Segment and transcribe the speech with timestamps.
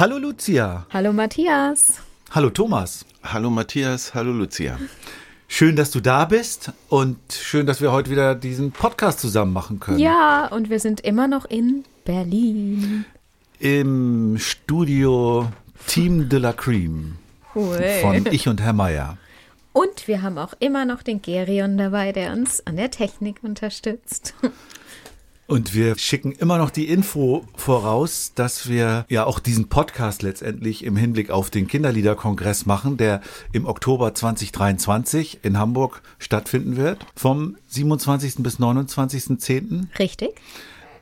[0.00, 0.86] Hallo Lucia.
[0.94, 2.00] Hallo Matthias.
[2.30, 3.04] Hallo Thomas.
[3.22, 4.78] Hallo Matthias, hallo Lucia.
[5.46, 9.78] Schön, dass du da bist und schön, dass wir heute wieder diesen Podcast zusammen machen
[9.78, 9.98] können.
[9.98, 13.04] Ja, und wir sind immer noch in Berlin.
[13.58, 15.52] Im Studio
[15.86, 17.18] Team de la Cream
[17.54, 17.84] Cool.
[18.00, 19.18] von Ich und Herr Meier.
[19.74, 24.32] Und wir haben auch immer noch den Gerion dabei, der uns an der Technik unterstützt.
[25.50, 30.84] Und wir schicken immer noch die Info voraus, dass wir ja auch diesen Podcast letztendlich
[30.84, 33.20] im Hinblick auf den Kinderliederkongress machen, der
[33.50, 38.44] im Oktober 2023 in Hamburg stattfinden wird, vom 27.
[38.44, 39.86] bis 29.10.
[39.98, 40.40] Richtig?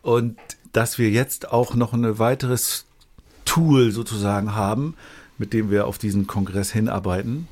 [0.00, 0.38] Und
[0.72, 2.86] dass wir jetzt auch noch ein weiteres
[3.44, 4.94] Tool sozusagen haben,
[5.36, 7.48] mit dem wir auf diesen Kongress hinarbeiten.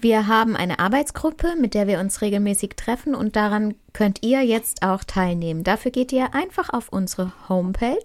[0.00, 4.82] Wir haben eine Arbeitsgruppe, mit der wir uns regelmäßig treffen und daran könnt ihr jetzt
[4.82, 5.64] auch teilnehmen.
[5.64, 7.96] Dafür geht ihr einfach auf unsere Homepage.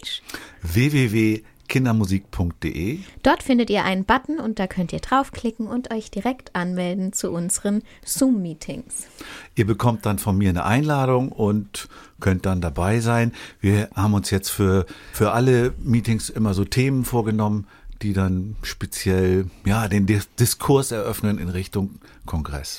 [0.62, 7.12] www.kindermusik.de Dort findet ihr einen Button und da könnt ihr draufklicken und euch direkt anmelden
[7.12, 9.06] zu unseren Zoom-Meetings.
[9.54, 13.32] Ihr bekommt dann von mir eine Einladung und könnt dann dabei sein.
[13.60, 17.66] Wir haben uns jetzt für, für alle Meetings immer so Themen vorgenommen,
[18.02, 22.78] die dann speziell ja, den Dis Diskurs eröffnen in Richtung Kongress.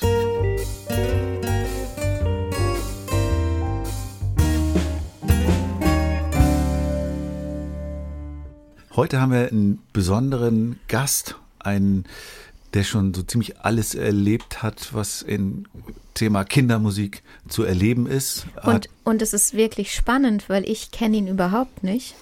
[8.94, 12.04] Heute haben wir einen besonderen Gast, einen,
[12.74, 15.66] der schon so ziemlich alles erlebt hat, was in
[16.12, 18.46] Thema Kindermusik zu erleben ist.
[18.62, 22.14] Und, und es ist wirklich spannend, weil ich kenne ihn überhaupt nicht.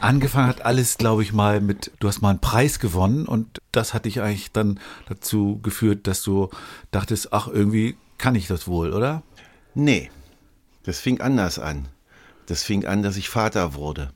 [0.00, 3.94] Angefangen hat alles, glaube ich, mal mit, du hast mal einen Preis gewonnen und das
[3.94, 6.50] hat dich eigentlich dann dazu geführt, dass du
[6.90, 9.22] dachtest, ach, irgendwie kann ich das wohl, oder?
[9.74, 10.10] Nee,
[10.84, 11.88] das fing anders an.
[12.46, 14.10] Das fing an, dass ich Vater wurde.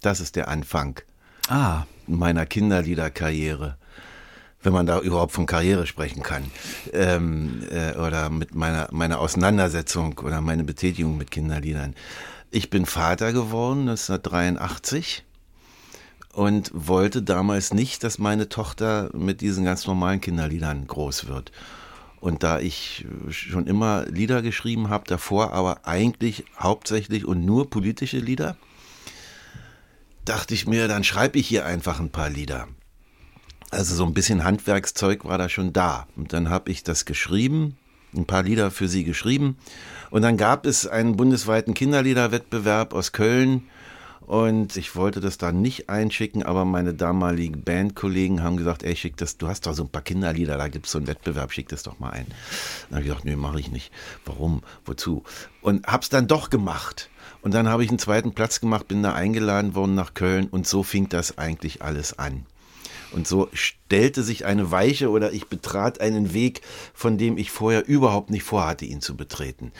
[0.00, 1.00] Das ist der Anfang
[1.48, 3.76] Ah, meiner Kinderliederkarriere.
[4.62, 6.44] Wenn man da überhaupt von Karriere sprechen kann.
[6.92, 11.96] Ähm, äh, oder mit meiner, meiner Auseinandersetzung oder meine Betätigung mit Kinderliedern.
[12.54, 15.24] Ich bin Vater geworden 1983
[16.34, 21.50] und wollte damals nicht, dass meine Tochter mit diesen ganz normalen Kinderliedern groß wird.
[22.20, 28.18] Und da ich schon immer Lieder geschrieben habe, davor aber eigentlich hauptsächlich und nur politische
[28.18, 28.58] Lieder,
[30.26, 32.68] dachte ich mir, dann schreibe ich hier einfach ein paar Lieder.
[33.70, 36.06] Also so ein bisschen Handwerkszeug war da schon da.
[36.16, 37.78] Und dann habe ich das geschrieben,
[38.14, 39.56] ein paar Lieder für sie geschrieben.
[40.12, 43.62] Und dann gab es einen bundesweiten Kinderliederwettbewerb aus Köln.
[44.20, 49.16] Und ich wollte das da nicht einschicken, aber meine damaligen Bandkollegen haben gesagt, ey, schick
[49.16, 51.68] das, du hast doch so ein paar Kinderlieder, da gibt es so einen Wettbewerb, schick
[51.70, 52.26] das doch mal ein.
[52.90, 53.90] Dann habe ich gesagt, nee, mache ich nicht.
[54.26, 54.62] Warum?
[54.84, 55.24] Wozu?
[55.62, 57.08] Und hab's dann doch gemacht.
[57.40, 60.66] Und dann habe ich einen zweiten Platz gemacht, bin da eingeladen worden nach Köln und
[60.66, 62.44] so fing das eigentlich alles an.
[63.12, 66.62] Und so stellte sich eine Weiche oder ich betrat einen Weg,
[66.94, 69.72] von dem ich vorher überhaupt nicht vorhatte, ihn zu betreten.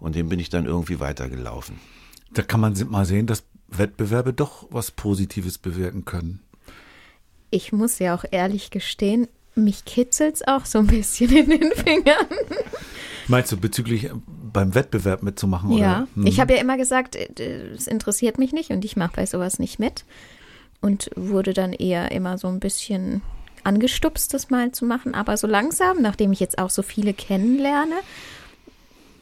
[0.00, 1.78] Und den bin ich dann irgendwie weitergelaufen.
[2.32, 6.40] da kann man mal sehen, dass Wettbewerbe doch was Positives bewirken können.
[7.50, 12.26] Ich muss ja auch ehrlich gestehen, mich kitzelt's auch so ein bisschen in den Fingern.
[13.26, 15.70] Meinst du bezüglich äh, beim Wettbewerb mitzumachen?
[15.72, 15.80] Oder?
[15.80, 16.26] Ja, Hm.
[16.26, 19.58] ich habe ja immer gesagt, äh, es interessiert mich nicht und ich mache bei sowas
[19.58, 20.04] nicht mit.
[20.80, 23.22] Und wurde dann eher immer so ein bisschen
[23.64, 25.14] angestupst, das mal zu machen.
[25.14, 27.96] Aber so langsam, nachdem ich jetzt auch so viele kennenlerne,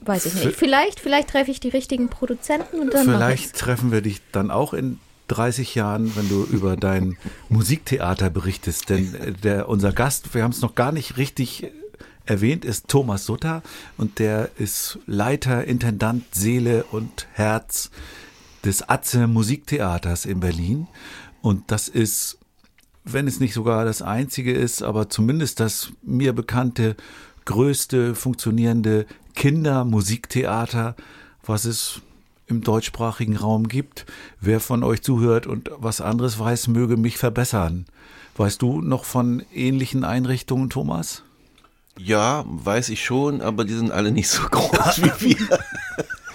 [0.02, 0.56] weiß ich nicht.
[0.56, 4.72] Vielleicht, vielleicht treffe ich die richtigen Produzenten und dann Vielleicht treffen wir dich dann auch
[4.72, 7.16] in 30 Jahren, wenn du über dein
[7.48, 8.90] Musiktheater berichtest.
[8.90, 11.72] Denn äh, der, unser Gast, wir haben es noch gar nicht richtig äh,
[12.26, 13.62] erwähnt, ist Thomas Sutter
[13.96, 17.90] und der ist Leiter, Intendant, Seele und Herz
[18.64, 20.88] des Atze Musiktheaters in Berlin.
[21.46, 22.38] Und das ist,
[23.04, 26.96] wenn es nicht sogar das einzige ist, aber zumindest das mir bekannte
[27.44, 29.06] größte funktionierende
[29.36, 30.96] Kindermusiktheater,
[31.44, 32.00] was es
[32.48, 34.06] im deutschsprachigen Raum gibt.
[34.40, 37.86] Wer von euch zuhört und was anderes weiß, möge mich verbessern.
[38.36, 41.22] Weißt du noch von ähnlichen Einrichtungen, Thomas?
[41.96, 45.58] Ja, weiß ich schon, aber die sind alle nicht so groß wie wir.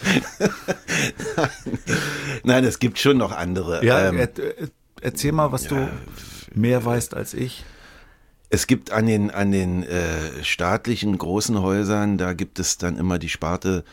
[2.43, 3.83] Nein, es gibt schon noch andere.
[3.85, 4.69] Ja, Ähm, er, er,
[5.01, 5.89] erzähl mal, was du
[6.53, 7.63] mehr weißt als ich.
[8.53, 13.17] Es gibt an den, an den äh, staatlichen großen Häusern, da gibt es dann immer
[13.17, 13.85] die Sparte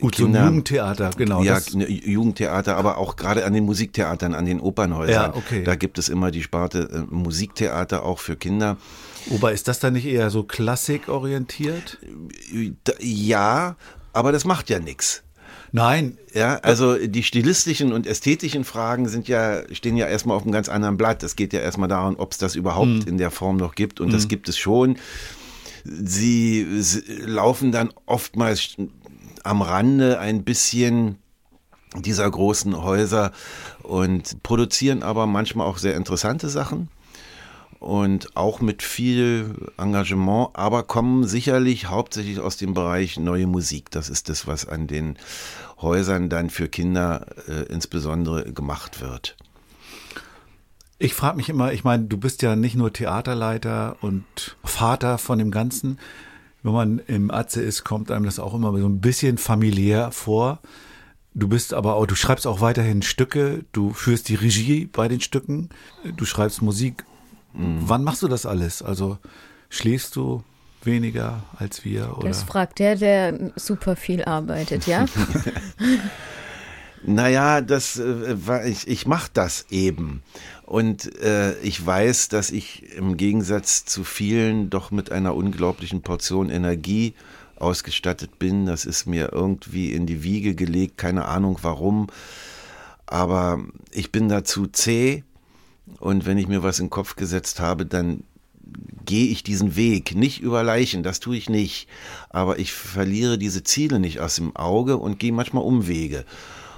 [0.00, 1.42] Gut, so Kinder, ein Jugendtheater, genau.
[1.42, 5.32] ja, das, ne, Jugendtheater, aber auch gerade an den Musiktheatern, an den Opernhäusern.
[5.32, 5.64] Ja, okay.
[5.64, 8.78] Da gibt es immer die Sparte äh, Musiktheater auch für Kinder.
[9.26, 11.98] wobei ist das dann nicht eher so klassikorientiert?
[12.84, 13.76] Da- Ja,
[14.14, 15.22] aber das macht ja nichts.
[15.72, 20.52] Nein, Ja, also die stilistischen und ästhetischen Fragen sind ja, stehen ja erstmal auf einem
[20.52, 21.22] ganz anderen Blatt.
[21.22, 24.00] Es geht ja erstmal darum, ob es das überhaupt in der Form noch gibt.
[24.00, 24.96] Und das gibt es schon.
[25.84, 28.76] Sie, s- laufen dann oftmals
[29.44, 31.16] am Rande ein bisschen
[31.96, 33.32] dieser großen Häuser
[33.82, 36.88] und produzieren aber manchmal auch sehr interessante Sachen
[37.78, 43.90] und auch mit viel Engagement, aber kommen sicherlich hauptsächlich aus dem Bereich neue Musik.
[43.90, 45.16] Das ist das, was an den
[45.80, 49.36] Häusern dann für Kinder äh, insbesondere gemacht wird.
[50.98, 54.24] Ich frage mich immer, ich meine, du bist ja nicht nur Theaterleiter und
[54.64, 55.98] Vater von dem Ganzen.
[56.62, 60.60] Wenn man im Atze ist, kommt einem das auch immer so ein bisschen familiär vor.
[61.34, 65.20] Du bist aber auch, du schreibst auch weiterhin Stücke, du führst die Regie bei den
[65.20, 65.68] Stücken,
[66.16, 67.04] du schreibst Musik.
[67.58, 68.82] Wann machst du das alles?
[68.82, 69.18] Also
[69.68, 70.42] schläfst du
[70.82, 72.28] weniger als wir oder?
[72.28, 75.06] Das fragt der, der super viel arbeitet, ja?
[77.08, 80.22] Naja, das äh, ich, ich mache das eben.
[80.64, 86.50] Und äh, ich weiß, dass ich im Gegensatz zu vielen doch mit einer unglaublichen Portion
[86.50, 87.14] Energie
[87.56, 88.66] ausgestattet bin.
[88.66, 92.08] Das ist mir irgendwie in die Wiege gelegt, keine Ahnung warum.
[93.06, 93.60] Aber
[93.92, 95.22] ich bin dazu zäh
[96.00, 98.24] und wenn ich mir was in den Kopf gesetzt habe, dann
[99.04, 101.88] gehe ich diesen Weg, nicht über Leichen, das tue ich nicht,
[102.30, 106.24] aber ich verliere diese Ziele nicht aus dem Auge und gehe manchmal Umwege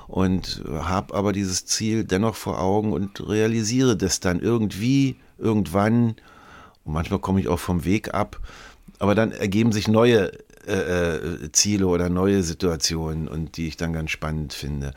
[0.08, 6.16] und habe aber dieses Ziel dennoch vor Augen und realisiere das dann irgendwie, irgendwann.
[6.84, 8.40] Und manchmal komme ich auch vom Weg ab,
[8.98, 10.32] aber dann ergeben sich neue
[10.66, 14.94] äh, äh, Ziele oder neue Situationen und die ich dann ganz spannend finde.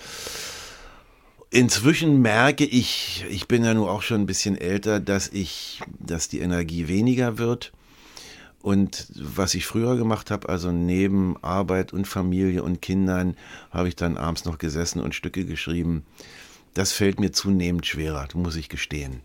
[1.53, 6.29] Inzwischen merke ich, ich bin ja nun auch schon ein bisschen älter, dass ich, dass
[6.29, 7.73] die Energie weniger wird.
[8.61, 13.35] Und was ich früher gemacht habe, also neben Arbeit und Familie und Kindern,
[13.69, 16.05] habe ich dann abends noch gesessen und Stücke geschrieben.
[16.73, 19.19] Das fällt mir zunehmend schwerer, muss ich gestehen.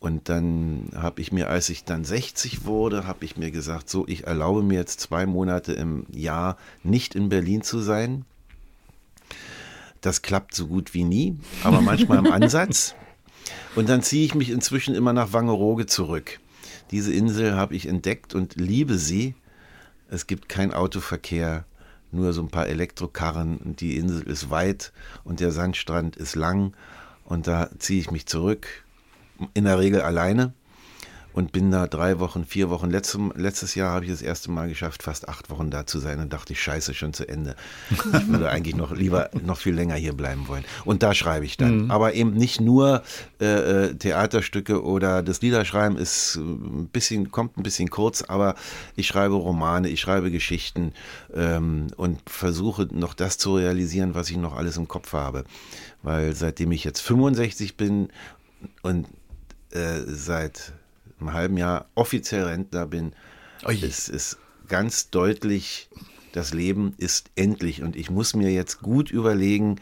[0.00, 4.08] Und dann habe ich mir, als ich dann 60 wurde, habe ich mir gesagt, so,
[4.08, 8.24] ich erlaube mir jetzt zwei Monate im Jahr nicht in Berlin zu sein.
[10.06, 12.94] Das klappt so gut wie nie, aber manchmal im Ansatz.
[13.74, 16.38] Und dann ziehe ich mich inzwischen immer nach Wangerooge zurück.
[16.92, 19.34] Diese Insel habe ich entdeckt und liebe sie.
[20.08, 21.64] Es gibt keinen Autoverkehr,
[22.12, 23.56] nur so ein paar Elektrokarren.
[23.56, 24.92] Und die Insel ist weit
[25.24, 26.74] und der Sandstrand ist lang.
[27.24, 28.84] Und da ziehe ich mich zurück,
[29.54, 30.52] in der Regel alleine.
[31.36, 32.88] Und bin da drei Wochen, vier Wochen.
[32.88, 36.18] Letztes, letztes Jahr habe ich das erste Mal geschafft, fast acht Wochen da zu sein.
[36.18, 37.56] Und dachte ich, scheiße, schon zu Ende.
[37.90, 40.64] Ich würde eigentlich noch lieber noch viel länger hier bleiben wollen.
[40.86, 41.90] Und da schreibe ich dann.
[41.90, 43.02] Aber eben nicht nur
[43.38, 43.44] äh,
[43.88, 48.54] äh, Theaterstücke oder das Liederschreiben ist äh, ein bisschen, kommt ein bisschen kurz, aber
[48.94, 50.94] ich schreibe Romane, ich schreibe Geschichten
[51.34, 55.44] ähm, und versuche noch das zu realisieren, was ich noch alles im Kopf habe.
[56.02, 58.08] Weil seitdem ich jetzt 65 bin
[58.80, 59.06] und
[59.72, 60.72] äh, seit
[61.20, 63.12] einem halben Jahr offiziell Rentner bin,
[63.68, 65.88] ist es ganz deutlich,
[66.32, 69.80] das Leben ist endlich und ich muss mir jetzt gut überlegen,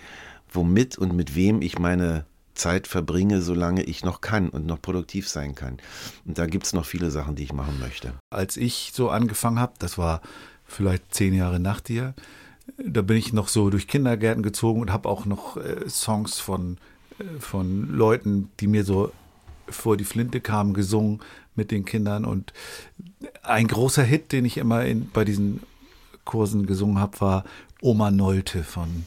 [0.52, 5.28] womit und mit wem ich meine Zeit verbringe, solange ich noch kann und noch produktiv
[5.28, 5.78] sein kann.
[6.24, 8.14] Und da gibt es noch viele Sachen, die ich machen möchte.
[8.30, 10.22] als ich so angefangen habe, das war
[10.64, 12.14] vielleicht zehn Jahre nach dir,
[12.78, 16.78] da bin ich noch so durch Kindergärten gezogen und habe auch noch äh, Songs von,
[17.18, 19.12] äh, von Leuten, die mir so
[19.68, 21.20] vor die Flinte kamen, gesungen
[21.54, 22.24] mit den Kindern.
[22.24, 22.52] Und
[23.42, 25.60] ein großer Hit, den ich immer in, bei diesen
[26.24, 27.44] Kursen gesungen habe, war
[27.80, 29.06] Oma Nolte von,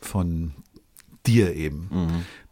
[0.00, 0.52] von
[1.26, 1.88] dir eben.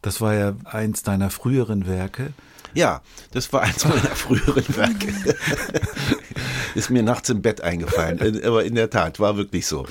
[0.02, 2.32] Das war ja eins deiner früheren Werke.
[2.74, 3.02] Ja,
[3.32, 5.12] das war eins meiner früheren Werke.
[6.74, 8.44] Ist mir nachts im Bett eingefallen.
[8.44, 9.86] Aber in der Tat, war wirklich so.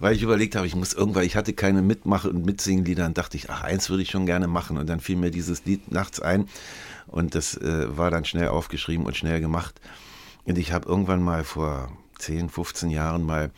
[0.00, 3.36] Weil ich überlegt habe, ich muss irgendwann, ich hatte keine Mitmache- und Mitsingenlieder und dachte
[3.36, 4.76] ich, ach, eins würde ich schon gerne machen.
[4.76, 6.46] Und dann fiel mir dieses Lied nachts ein
[7.06, 9.80] und das äh, war dann schnell aufgeschrieben und schnell gemacht.
[10.44, 13.50] Und ich habe irgendwann mal vor 10, 15 Jahren mal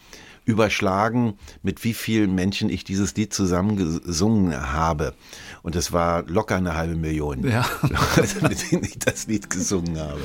[0.45, 5.14] überschlagen, mit wie vielen Menschen ich dieses Lied zusammen gesungen habe.
[5.62, 7.64] Und es war locker eine halbe Million, Ja.
[7.83, 10.21] Leute, mit denen ich das Lied gesungen habe.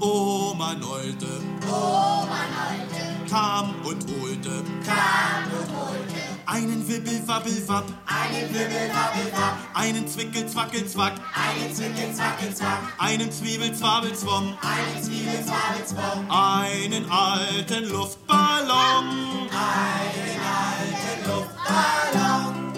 [0.00, 1.26] Oma Oma Nolte,
[1.68, 2.89] Oma Nolte
[3.30, 4.50] kam und holte,
[4.84, 6.20] kam und holte.
[6.46, 19.48] Einen Wibbel-Wabbel-Wapp, einen Wibbel-Wabbel-Wapp, einen Zwickel-Zwackel-Zwack, einen Zwickel-Zwackel-Zwack, einen Zwiebel-Zwabel-Zwom, einen Zwiebel-Zwabel-Zwom, einen alten Luftballon,
[19.48, 22.70] einen alten Luftballon.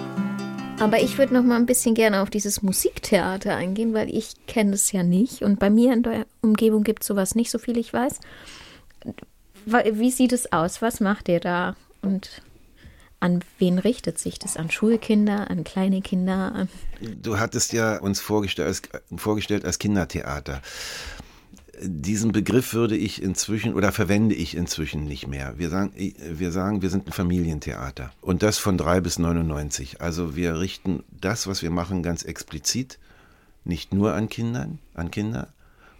[0.80, 4.74] Aber ich würde noch mal ein bisschen gerne auf dieses Musiktheater eingehen, weil ich kenne
[4.74, 5.40] es ja nicht.
[5.40, 8.20] Und bei mir in der Umgebung gibt es sowas nicht, so viel ich weiß.
[9.66, 10.82] Wie sieht es aus?
[10.82, 11.76] Was macht ihr da?
[12.00, 12.42] Und
[13.20, 14.56] an wen richtet sich das?
[14.56, 16.66] An Schulkinder, an kleine Kinder?
[17.00, 18.82] Du hattest ja uns vorgestellt als,
[19.16, 20.60] vorgestellt als Kindertheater.
[21.80, 25.54] Diesen Begriff würde ich inzwischen oder verwende ich inzwischen nicht mehr.
[25.56, 28.12] Wir sagen, wir sagen, wir sind ein Familientheater.
[28.20, 30.00] Und das von drei bis 99.
[30.00, 32.98] Also wir richten das, was wir machen, ganz explizit
[33.64, 35.48] nicht nur an Kindern, an Kinder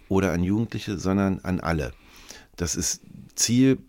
[0.09, 1.93] oder an Jugendliche, sondern an alle.
[2.55, 3.01] Das ist
[3.35, 3.79] Ziel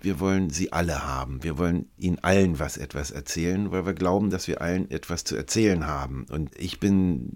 [0.00, 1.42] wir wollen sie alle haben.
[1.42, 5.36] Wir wollen ihnen allen was etwas erzählen, weil wir glauben, dass wir allen etwas zu
[5.36, 6.26] erzählen haben.
[6.30, 7.28] Und ich bin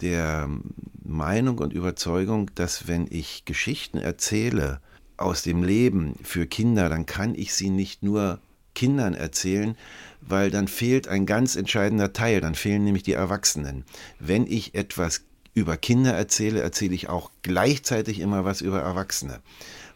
[0.00, 0.48] der
[1.02, 4.80] Meinung und Überzeugung, dass wenn ich Geschichten erzähle
[5.16, 8.40] aus dem Leben für Kinder, dann kann ich sie nicht nur
[8.74, 9.76] Kindern erzählen,
[10.20, 13.84] weil dann fehlt ein ganz entscheidender Teil, dann fehlen nämlich die Erwachsenen.
[14.20, 15.22] Wenn ich etwas
[15.54, 19.40] über Kinder erzähle, erzähle ich auch gleichzeitig immer was über Erwachsene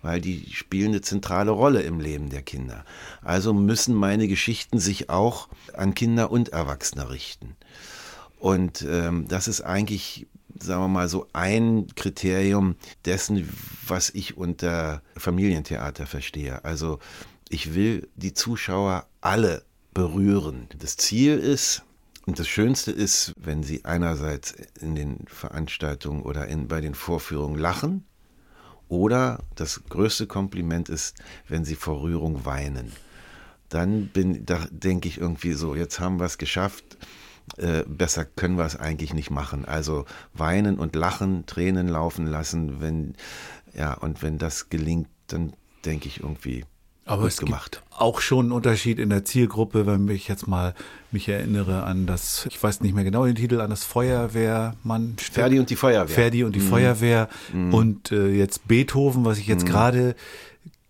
[0.05, 2.85] weil die spielen eine zentrale Rolle im Leben der Kinder.
[3.23, 7.57] Also müssen meine Geschichten sich auch an Kinder und Erwachsene richten.
[8.39, 10.27] Und ähm, das ist eigentlich,
[10.61, 13.49] sagen wir mal, so ein Kriterium dessen,
[13.87, 16.63] was ich unter Familientheater verstehe.
[16.67, 16.99] Also
[17.49, 20.69] ich will die Zuschauer alle berühren.
[20.79, 21.83] Das Ziel ist,
[22.27, 27.59] und das Schönste ist, wenn sie einerseits in den Veranstaltungen oder in, bei den Vorführungen
[27.59, 28.05] lachen
[28.95, 31.17] oder das größte Kompliment ist,
[31.49, 32.93] wenn sie vor Rührung weinen.
[33.69, 36.97] Dann bin, da denke ich irgendwie so, jetzt haben wir es geschafft.
[37.57, 39.65] Äh, besser können wir es eigentlich nicht machen.
[39.65, 43.15] Also weinen und lachen, Tränen laufen lassen, wenn
[43.75, 46.65] ja und wenn das gelingt, dann denke ich irgendwie,
[47.05, 47.83] aber es gemacht.
[47.83, 50.75] gibt auch schon einen Unterschied in der Zielgruppe, wenn ich jetzt mal
[51.13, 55.17] mich erinnere an das, ich weiß nicht mehr genau den Titel, an das Feuerwehrmann.
[55.19, 56.15] Ferdi und die Feuerwehr.
[56.15, 60.17] Ferdi und die Feuerwehr und äh, jetzt Beethoven, was ich jetzt gerade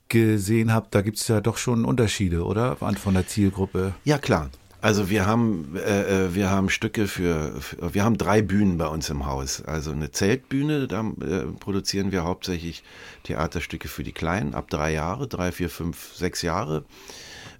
[0.08, 2.76] gesehen habe, da gibt es ja doch schon Unterschiede, oder?
[2.76, 3.94] Von der Zielgruppe.
[4.04, 4.50] Ja, klar.
[4.84, 8.86] Also wir haben, äh, äh, wir haben Stücke für, für, wir haben drei Bühnen bei
[8.86, 9.62] uns im Haus.
[9.62, 12.82] Also eine Zeltbühne, da äh, produzieren wir hauptsächlich
[13.22, 16.84] Theaterstücke für die Kleinen ab drei Jahre, drei, vier, fünf, sechs Jahre.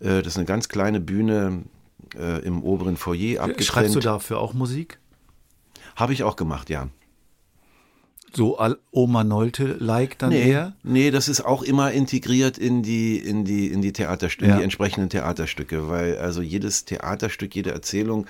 [0.01, 1.63] Äh, das ist eine ganz kleine Bühne
[2.15, 3.65] äh, im oberen Foyer abgetrennt.
[3.65, 4.99] Schreibst du dafür auch Musik?
[5.97, 6.89] Habe ich auch gemacht, ja.
[8.37, 8.59] So
[8.91, 10.75] Oma Nolte-like dann Nee, eher?
[10.83, 14.53] nee, das ist auch immer integriert in die, in die, in die Theaterstücke, Ja.
[14.55, 18.27] in die entsprechenden Theaterstücke, weil also jedes Theaterstück, jede Erzählung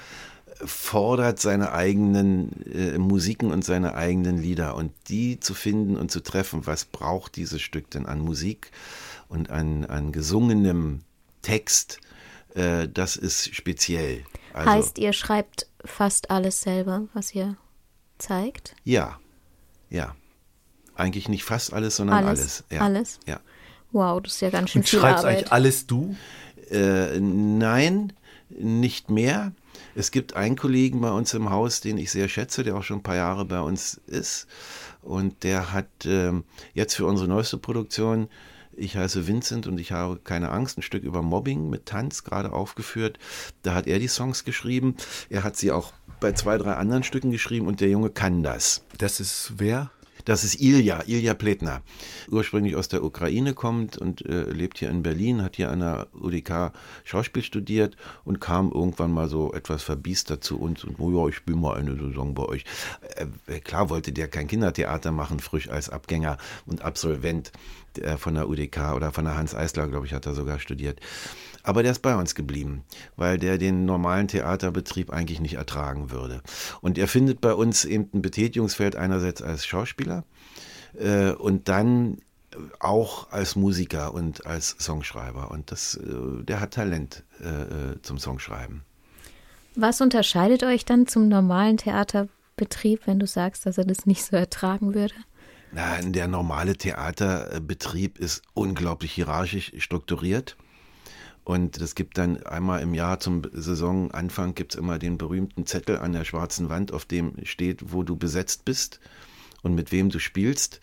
[0.64, 6.20] fordert seine eigenen äh, Musiken und seine eigenen Lieder und die zu finden und zu
[6.20, 8.70] treffen, was braucht dieses Stück denn an Musik
[9.28, 11.00] und an, an gesungenem
[11.42, 11.98] Text,
[12.54, 14.22] äh, das ist speziell.
[14.52, 17.56] Also, heißt, ihr schreibt fast alles selber, was ihr
[18.18, 18.76] zeigt?
[18.84, 19.18] ja,
[19.94, 20.14] ja.
[20.96, 22.40] Eigentlich nicht fast alles, sondern alles.
[22.40, 22.64] Alles?
[22.70, 22.80] Ja.
[22.80, 23.20] Alles?
[23.26, 23.40] Ja.
[23.92, 25.36] Wow, das ist ja ganz schön Und viel schreibst Arbeit.
[25.38, 26.16] eigentlich alles du?
[26.70, 28.12] Äh, nein,
[28.48, 29.52] nicht mehr.
[29.94, 32.98] Es gibt einen Kollegen bei uns im Haus, den ich sehr schätze, der auch schon
[32.98, 34.46] ein paar Jahre bei uns ist.
[35.02, 38.28] Und der hat ähm, jetzt für unsere neueste Produktion,
[38.76, 42.52] ich heiße Vincent und ich habe keine Angst, ein Stück über Mobbing mit Tanz gerade
[42.52, 43.18] aufgeführt.
[43.62, 44.96] Da hat er die Songs geschrieben.
[45.30, 48.84] Er hat sie auch bei zwei, drei anderen Stücken geschrieben und der Junge kann das.
[48.98, 49.90] Das ist wer?
[50.24, 51.82] Das ist Ilja, Ilja Pletner.
[52.30, 56.06] Ursprünglich aus der Ukraine kommt und äh, lebt hier in Berlin, hat hier an der
[56.14, 56.72] UDK
[57.04, 61.36] Schauspiel studiert und kam irgendwann mal so etwas verbiestert zu uns und, oh ja, ich
[61.36, 62.64] spiele mal eine Saison bei euch.
[63.46, 67.52] Äh, klar wollte der kein Kindertheater machen, frisch als Abgänger und Absolvent
[67.98, 71.00] äh, von der UDK oder von der Hans Eisler, glaube ich, hat er sogar studiert.
[71.64, 72.84] Aber der ist bei uns geblieben,
[73.16, 76.42] weil der den normalen Theaterbetrieb eigentlich nicht ertragen würde.
[76.82, 80.24] Und er findet bei uns eben ein Betätigungsfeld einerseits als Schauspieler
[80.98, 82.18] äh, und dann
[82.80, 85.50] auch als Musiker und als Songschreiber.
[85.50, 88.82] Und das, äh, der hat Talent äh, äh, zum Songschreiben.
[89.74, 94.36] Was unterscheidet euch dann zum normalen Theaterbetrieb, wenn du sagst, dass er das nicht so
[94.36, 95.14] ertragen würde?
[95.72, 100.56] Na, der normale Theaterbetrieb ist unglaublich hierarchisch strukturiert.
[101.44, 105.98] Und es gibt dann einmal im Jahr zum Saisonanfang gibt es immer den berühmten Zettel
[105.98, 108.98] an der schwarzen Wand, auf dem steht, wo du besetzt bist
[109.62, 110.80] und mit wem du spielst.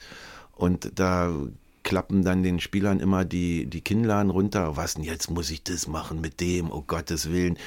[0.53, 1.33] Und da
[1.83, 4.77] klappen dann den Spielern immer die, die Kinnladen runter.
[4.77, 7.57] Was denn jetzt muss ich das machen mit dem, oh Gottes Willen.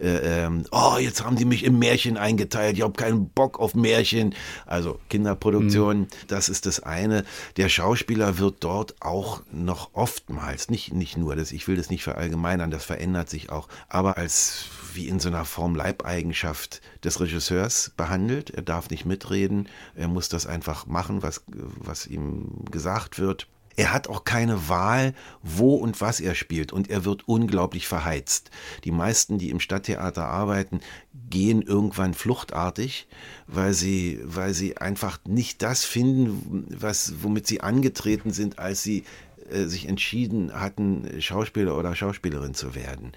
[0.00, 3.74] Äh, ähm, oh, jetzt haben die mich im Märchen eingeteilt, ich habe keinen Bock auf
[3.74, 4.34] Märchen.
[4.66, 6.08] Also Kinderproduktion, mhm.
[6.28, 7.24] das ist das eine.
[7.56, 12.04] Der Schauspieler wird dort auch noch oftmals, nicht, nicht nur, das, ich will das nicht
[12.04, 17.92] verallgemeinern, das verändert sich auch, aber als wie in so einer Form Leibeigenschaft des Regisseurs
[17.96, 18.50] behandelt.
[18.50, 23.48] Er darf nicht mitreden, er muss das einfach machen, was, was ihm gesagt wird.
[23.76, 28.50] Er hat auch keine Wahl, wo und was er spielt und er wird unglaublich verheizt.
[28.84, 30.80] Die meisten, die im Stadttheater arbeiten,
[31.28, 33.08] gehen irgendwann fluchtartig,
[33.48, 39.04] weil sie, weil sie einfach nicht das finden, was, womit sie angetreten sind, als sie
[39.50, 43.12] äh, sich entschieden hatten, Schauspieler oder Schauspielerin zu werden.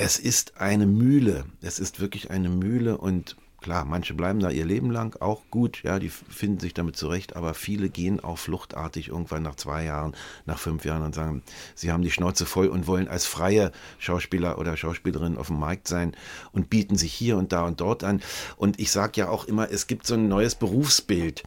[0.00, 4.64] Es ist eine Mühle, es ist wirklich eine Mühle und Klar, manche bleiben da ihr
[4.64, 9.08] Leben lang auch gut, ja, die finden sich damit zurecht, aber viele gehen auch fluchtartig
[9.08, 10.14] irgendwann nach zwei Jahren,
[10.46, 11.42] nach fünf Jahren und sagen,
[11.74, 15.88] sie haben die Schnauze voll und wollen als freie Schauspieler oder Schauspielerin auf dem Markt
[15.88, 16.14] sein
[16.52, 18.22] und bieten sich hier und da und dort an.
[18.56, 21.42] Und ich sage ja auch immer, es gibt so ein neues Berufsbild.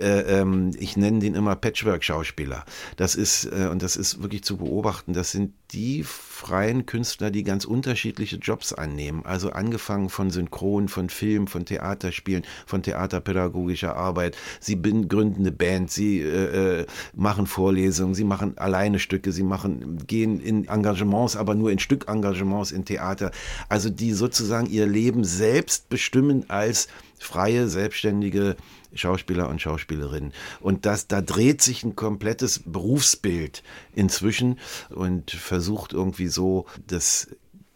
[0.00, 2.64] Äh, ähm, ich nenne den immer Patchwork-Schauspieler.
[2.96, 7.44] Das ist, äh, und das ist wirklich zu beobachten, das sind die freien Künstler, die
[7.44, 9.24] ganz unterschiedliche Jobs annehmen.
[9.24, 14.36] Also angefangen von Synchron, von Film, von Theaterspielen, von theaterpädagogischer Arbeit.
[14.60, 19.98] Sie gründen eine Band, sie äh, äh, machen Vorlesungen, sie machen alleine Stücke, sie machen,
[20.06, 23.30] gehen in Engagements, aber nur in Stückengagements in Theater.
[23.68, 26.88] Also die sozusagen ihr Leben selbst bestimmen als
[27.18, 28.56] freie, selbstständige
[28.94, 30.32] Schauspieler und Schauspielerinnen.
[30.60, 33.62] Und das, da dreht sich ein komplettes Berufsbild
[33.94, 34.58] inzwischen
[34.90, 37.28] und versucht irgendwie so das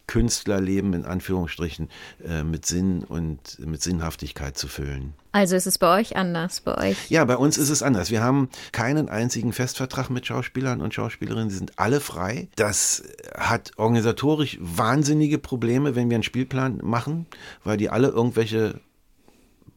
[0.06, 1.88] Künstlerleben in Anführungsstrichen
[2.24, 5.14] äh, mit Sinn und mit Sinnhaftigkeit zu füllen.
[5.32, 7.10] Also ist es bei euch anders, bei euch?
[7.10, 8.10] Ja, bei uns ist es anders.
[8.10, 11.50] Wir haben keinen einzigen Festvertrag mit Schauspielern und Schauspielerinnen.
[11.50, 12.48] Sie sind alle frei.
[12.56, 13.02] Das
[13.36, 17.26] hat organisatorisch wahnsinnige Probleme, wenn wir einen Spielplan machen,
[17.64, 18.80] weil die alle irgendwelche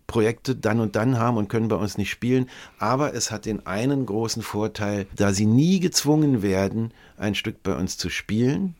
[0.09, 2.49] Projekte dann und dann haben und können bei uns nicht spielen.
[2.79, 7.75] Aber es hat den einen großen Vorteil, da sie nie gezwungen werden, ein Stück bei
[7.75, 8.75] uns zu spielen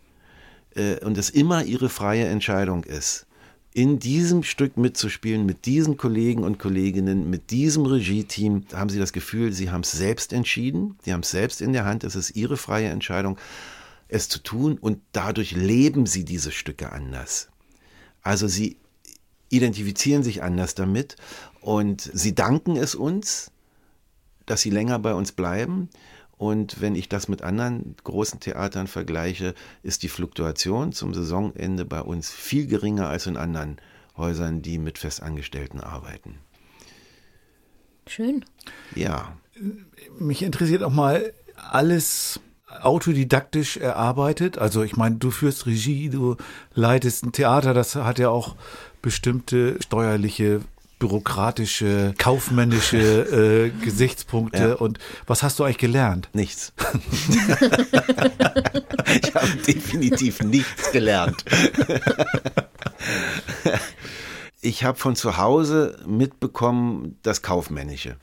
[0.76, 3.28] äh, und es immer ihre freie Entscheidung ist
[3.72, 9.13] in diesem Stück mitzuspielen, mit diesen Kollegen und Kolleginnen, mit diesem Regie-Team, haben sie das
[9.13, 12.36] Gefühl, sie haben es selbst entschieden, sie haben es selbst in der Hand, es ist
[12.36, 13.38] ihre freie Entscheidung,
[14.08, 17.50] es zu tun und dadurch leben sie diese Stücke anders.
[18.24, 18.78] Also sie
[19.50, 21.16] identifizieren sich anders damit
[21.62, 23.52] und sie danken es uns,
[24.46, 25.90] dass sie länger bei uns bleiben.
[26.38, 32.02] Und wenn ich das mit anderen großen Theatern vergleiche, ist die Fluktuation zum Saisonende bei
[32.02, 33.78] uns viel geringer als in anderen
[34.16, 36.36] Häusern, die mit Festangestellten arbeiten.
[38.08, 38.46] Schön.
[38.96, 39.38] Ja.
[40.18, 42.40] Mich interessiert auch mal alles
[42.82, 44.58] autodidaktisch erarbeitet.
[44.58, 46.38] Also ich meine, du führst Regie, du
[46.73, 48.55] leitest ein Theater, das hat ja auch
[49.01, 50.62] bestimmte steuerliche
[50.99, 54.69] bürokratische, kaufmännische äh, Gesichtspunkte.
[54.69, 54.75] Ja.
[54.75, 56.29] Und was hast du eigentlich gelernt?
[56.34, 56.73] Nichts.
[59.21, 61.45] ich habe definitiv nichts gelernt.
[64.62, 68.17] ich habe von zu Hause mitbekommen, das Kaufmännische.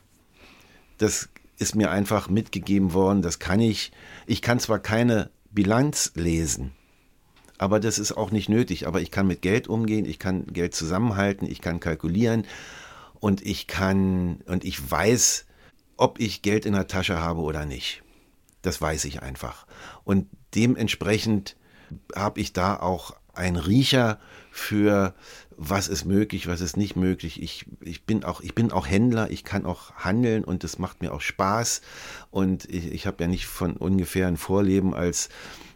[0.99, 3.21] Das ist mir einfach mitgegeben worden.
[3.21, 3.91] Das kann ich.
[4.25, 6.71] Ich kann zwar keine Bilanz lesen,
[7.57, 8.87] aber das ist auch nicht nötig.
[8.87, 12.45] Aber ich kann mit Geld umgehen, ich kann Geld zusammenhalten, ich kann kalkulieren
[13.19, 15.45] und ich kann und ich weiß,
[15.97, 18.03] ob ich Geld in der Tasche habe oder nicht.
[18.61, 19.65] Das weiß ich einfach.
[20.03, 21.55] Und dementsprechend
[22.15, 24.19] habe ich da auch einen Riecher
[24.51, 25.13] für
[25.57, 27.41] was ist möglich, was ist nicht möglich.
[27.41, 31.01] Ich, ich, bin auch, ich bin auch Händler, ich kann auch handeln und das macht
[31.01, 31.81] mir auch Spaß.
[32.29, 35.29] Und ich, ich habe ja nicht von ungefähr ein Vorleben als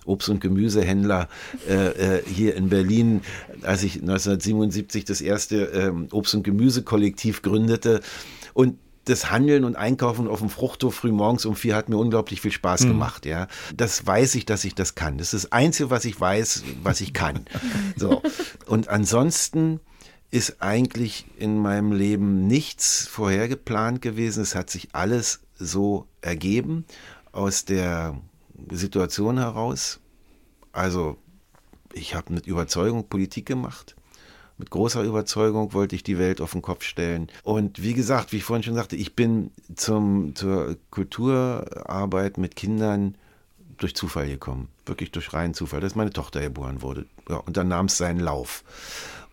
[0.05, 1.29] Obst- und Gemüsehändler
[1.67, 3.21] äh, äh, hier in Berlin,
[3.63, 8.01] als ich 1977 das erste ähm, Obst- und Gemüsekollektiv gründete.
[8.53, 12.41] Und das Handeln und Einkaufen auf dem Fruchthof früh morgens um vier hat mir unglaublich
[12.41, 12.89] viel Spaß mhm.
[12.89, 13.47] gemacht, ja.
[13.75, 15.17] Das weiß ich, dass ich das kann.
[15.17, 17.45] Das ist das Einzige, was ich weiß, was ich kann.
[17.95, 18.21] So.
[18.65, 19.79] Und ansonsten
[20.31, 24.41] ist eigentlich in meinem Leben nichts vorhergeplant gewesen.
[24.41, 26.85] Es hat sich alles so ergeben
[27.31, 28.17] aus der
[28.71, 29.99] Situation heraus.
[30.71, 31.17] Also
[31.93, 33.95] ich habe mit Überzeugung Politik gemacht.
[34.61, 37.31] Mit großer Überzeugung wollte ich die Welt auf den Kopf stellen.
[37.41, 43.17] Und wie gesagt, wie ich vorhin schon sagte, ich bin zum, zur Kulturarbeit mit Kindern
[43.77, 44.67] durch Zufall gekommen.
[44.85, 47.07] Wirklich durch reinen Zufall, dass meine Tochter geboren wurde.
[47.27, 48.63] Ja, und dann nahm es seinen Lauf.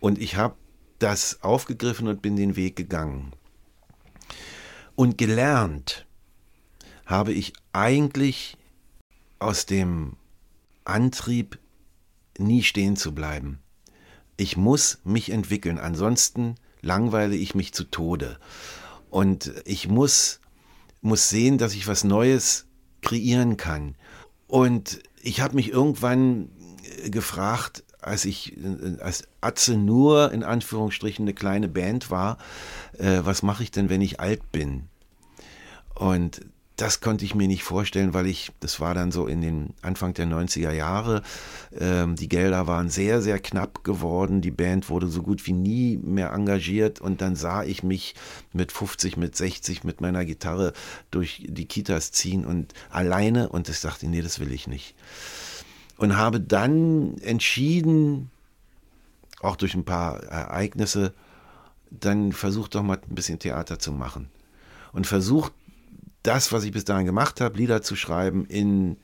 [0.00, 0.54] Und ich habe
[0.98, 3.32] das aufgegriffen und bin den Weg gegangen.
[4.94, 6.06] Und gelernt
[7.04, 8.56] habe ich eigentlich
[9.40, 10.16] aus dem
[10.86, 11.58] Antrieb,
[12.38, 13.58] nie stehen zu bleiben.
[14.38, 18.38] Ich muss mich entwickeln, ansonsten langweile ich mich zu Tode.
[19.10, 20.38] Und ich muss,
[21.02, 22.66] muss sehen, dass ich was Neues
[23.02, 23.96] kreieren kann.
[24.46, 26.50] Und ich habe mich irgendwann
[27.02, 32.38] äh, gefragt, als ich äh, als Atze nur in Anführungsstrichen eine kleine Band war,
[32.96, 34.84] äh, was mache ich denn, wenn ich alt bin?
[35.96, 36.42] Und
[36.78, 40.14] das konnte ich mir nicht vorstellen, weil ich, das war dann so in den Anfang
[40.14, 41.22] der 90er Jahre,
[41.76, 45.96] ähm, die Gelder waren sehr, sehr knapp geworden, die Band wurde so gut wie nie
[45.96, 48.14] mehr engagiert und dann sah ich mich
[48.52, 50.72] mit 50, mit 60 mit meiner Gitarre
[51.10, 54.94] durch die Kitas ziehen und alleine und ich dachte, nee, das will ich nicht.
[55.96, 58.30] Und habe dann entschieden,
[59.40, 61.12] auch durch ein paar Ereignisse,
[61.90, 64.28] dann versucht doch mal ein bisschen Theater zu machen.
[64.92, 65.52] Und versucht
[66.22, 68.96] das, was ich bis dahin gemacht habe, Lieder zu schreiben, in,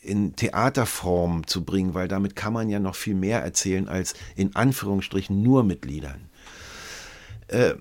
[0.00, 4.54] in Theaterform zu bringen, weil damit kann man ja noch viel mehr erzählen als in
[4.54, 6.28] Anführungsstrichen nur mit Liedern.
[7.48, 7.74] Äh,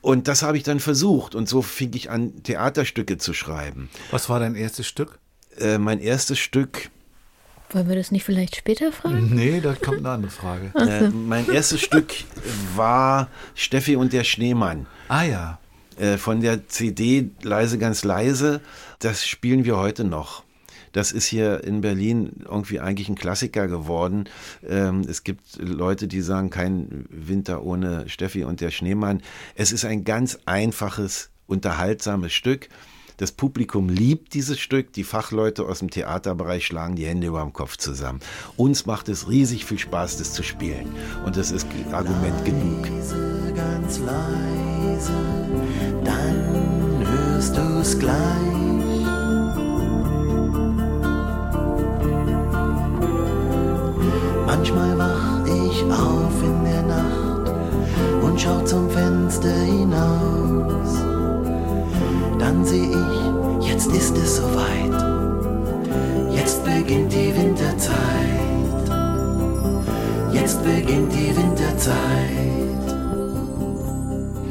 [0.00, 3.90] und das habe ich dann versucht und so fing ich an, Theaterstücke zu schreiben.
[4.10, 5.18] Was war dein erstes Stück?
[5.58, 6.90] Äh, mein erstes Stück.
[7.70, 9.30] Wollen wir das nicht vielleicht später fragen?
[9.34, 10.70] Nee, da kommt eine andere Frage.
[10.76, 12.14] Äh, mein erstes Stück
[12.76, 14.86] war Steffi und der Schneemann.
[15.08, 15.58] Ah ja.
[15.96, 18.60] Äh, von der CD Leise ganz leise,
[18.98, 20.44] das spielen wir heute noch.
[20.92, 24.28] Das ist hier in Berlin irgendwie eigentlich ein Klassiker geworden.
[24.66, 29.22] Ähm, es gibt Leute, die sagen, kein Winter ohne Steffi und der Schneemann.
[29.54, 32.68] Es ist ein ganz einfaches, unterhaltsames Stück.
[33.18, 37.54] Das Publikum liebt dieses Stück, die Fachleute aus dem Theaterbereich schlagen die Hände über dem
[37.54, 38.20] Kopf zusammen.
[38.58, 40.92] Uns macht es riesig viel Spaß, das zu spielen.
[41.24, 42.86] Und das ist Argument genug.
[42.86, 45.12] Leise, ganz leise,
[46.04, 48.16] dann hörst du's gleich.
[54.46, 57.50] Manchmal wach ich auf in der Nacht
[58.22, 61.15] und schau zum Fenster hinaus.
[62.38, 64.92] Dann seh ich, jetzt ist es soweit.
[66.34, 67.96] Jetzt beginnt die Winterzeit.
[70.32, 71.96] Jetzt beginnt die Winterzeit.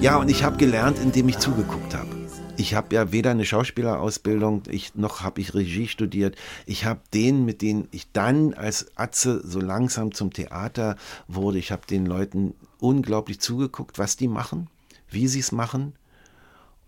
[0.02, 2.10] Ja, und ich habe gelernt, indem ich zugeguckt habe.
[2.58, 6.36] Ich habe ja weder eine Schauspielerausbildung, ich, noch habe ich Regie studiert.
[6.66, 10.96] Ich habe den, mit denen ich dann als Atze so langsam zum Theater
[11.28, 14.70] wurde, ich habe den Leuten unglaublich zugeguckt, was die machen,
[15.10, 15.94] wie sie es machen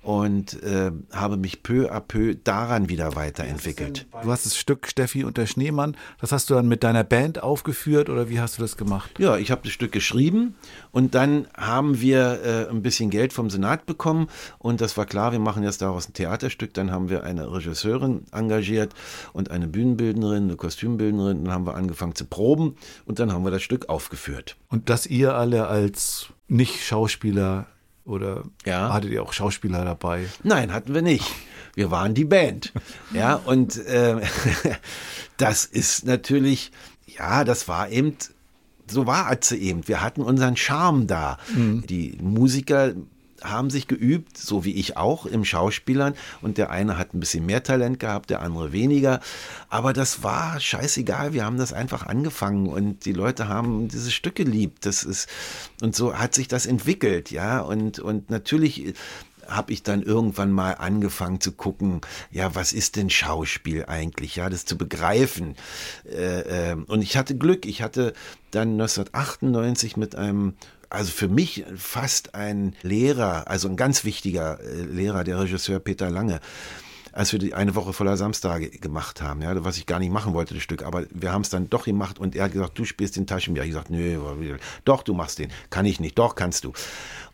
[0.07, 4.07] und äh, habe mich peu à peu daran wieder weiterentwickelt.
[4.23, 7.43] Du hast das Stück Steffi und der Schneemann, das hast du dann mit deiner Band
[7.43, 9.19] aufgeführt oder wie hast du das gemacht?
[9.19, 10.55] Ja, ich habe das Stück geschrieben
[10.93, 15.33] und dann haben wir äh, ein bisschen Geld vom Senat bekommen und das war klar,
[15.33, 16.73] wir machen jetzt daraus ein Theaterstück.
[16.73, 18.93] Dann haben wir eine Regisseurin engagiert
[19.33, 21.43] und eine Bühnenbildnerin, eine Kostümbildnerin.
[21.43, 24.55] Dann haben wir angefangen zu proben und dann haben wir das Stück aufgeführt.
[24.69, 27.67] Und dass ihr alle als Nicht-Schauspieler
[28.07, 28.93] oder Ja.
[28.93, 30.25] hattet ihr auch Schauspieler dabei?
[30.43, 31.25] Nein, hatten wir nicht.
[31.75, 32.73] Wir waren die Band.
[33.13, 34.21] Ja, und äh,
[35.37, 36.71] das ist natürlich,
[37.05, 38.15] ja, das war eben,
[38.89, 39.87] so war Atze eben.
[39.87, 41.37] Wir hatten unseren Charme da.
[41.55, 42.93] Die Musiker
[43.43, 46.13] haben sich geübt, so wie ich auch, im Schauspielern.
[46.41, 49.19] Und der eine hat ein bisschen mehr Talent gehabt, der andere weniger.
[49.69, 51.33] Aber das war scheißegal.
[51.33, 54.85] Wir haben das einfach angefangen und die Leute haben dieses Stück geliebt.
[54.85, 55.27] Das ist,
[55.81, 57.59] und so hat sich das entwickelt, ja.
[57.59, 58.93] Und, und natürlich
[59.47, 64.49] habe ich dann irgendwann mal angefangen zu gucken, ja, was ist denn Schauspiel eigentlich, ja,
[64.49, 65.55] das zu begreifen.
[66.05, 68.13] Äh, äh, und ich hatte Glück, ich hatte
[68.51, 70.53] dann 1998 mit einem
[70.89, 76.09] also für mich fast ein Lehrer, also ein ganz wichtiger äh, Lehrer, der Regisseur Peter
[76.09, 76.39] Lange,
[77.11, 80.33] als wir die eine Woche voller Samstage gemacht haben, ja, was ich gar nicht machen
[80.33, 82.85] wollte, das Stück, aber wir haben es dann doch gemacht und er hat gesagt, du
[82.85, 83.63] spielst den Taschenbier.
[83.63, 84.19] Ich gesagt, nö,
[84.85, 85.51] doch, du machst den.
[85.71, 86.73] Kann ich nicht, doch, kannst du.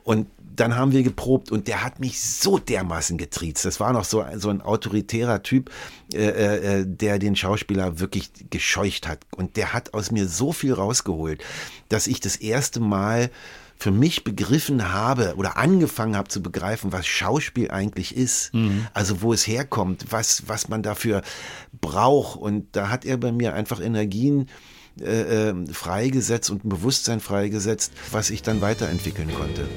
[0.04, 3.66] Und dann haben wir geprobt und der hat mich so dermaßen getriezt.
[3.66, 5.72] Das war noch so, so ein autoritärer Typ,
[6.14, 9.20] äh, äh, der den Schauspieler wirklich gescheucht hat.
[9.36, 11.44] Und der hat aus mir so viel rausgeholt,
[11.90, 13.32] dass ich das erste Mal
[13.76, 18.54] für mich begriffen habe oder angefangen habe zu begreifen, was Schauspiel eigentlich ist.
[18.94, 21.24] Also wo es herkommt, was, was man dafür
[21.82, 22.40] braucht.
[22.40, 24.48] Und da hat er bei mir einfach Energien
[25.02, 29.68] äh, ähm, freigesetzt und ein Bewusstsein freigesetzt, was ich dann weiterentwickeln konnte.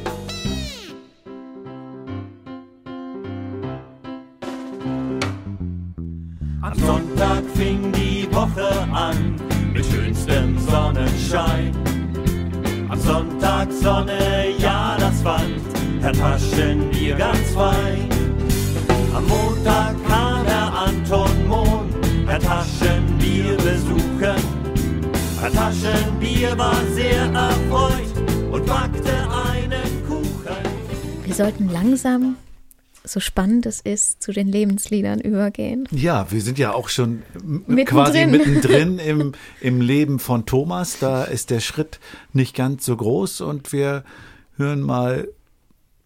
[6.61, 9.37] Am Sonntag fing die Woche an
[9.72, 11.72] mit schönstem Sonnenschein.
[12.88, 15.61] Am Sonntag Sonne, ja, das fand
[16.07, 18.09] Herr Taschenbier ganz fein.
[19.12, 21.88] Am Montag kam Herr Anton Mohn,
[22.26, 24.06] Herr Taschenbier besucht.
[26.21, 30.55] Bier, war sehr erfreut und backte einen Kuchen.
[31.25, 32.37] Wir sollten langsam,
[33.05, 35.88] so spannend es ist, zu den Lebensliedern übergehen.
[35.90, 37.87] Ja, wir sind ja auch schon Mittendrin.
[37.87, 40.99] quasi mittendrin im, im Leben von Thomas.
[40.99, 42.01] Da ist der Schritt
[42.35, 44.05] nicht ganz so groß und wir
[44.59, 45.27] hören mal,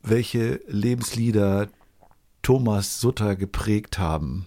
[0.02, 1.66] welche Lebenslieder
[2.42, 4.46] Thomas Sutter geprägt haben.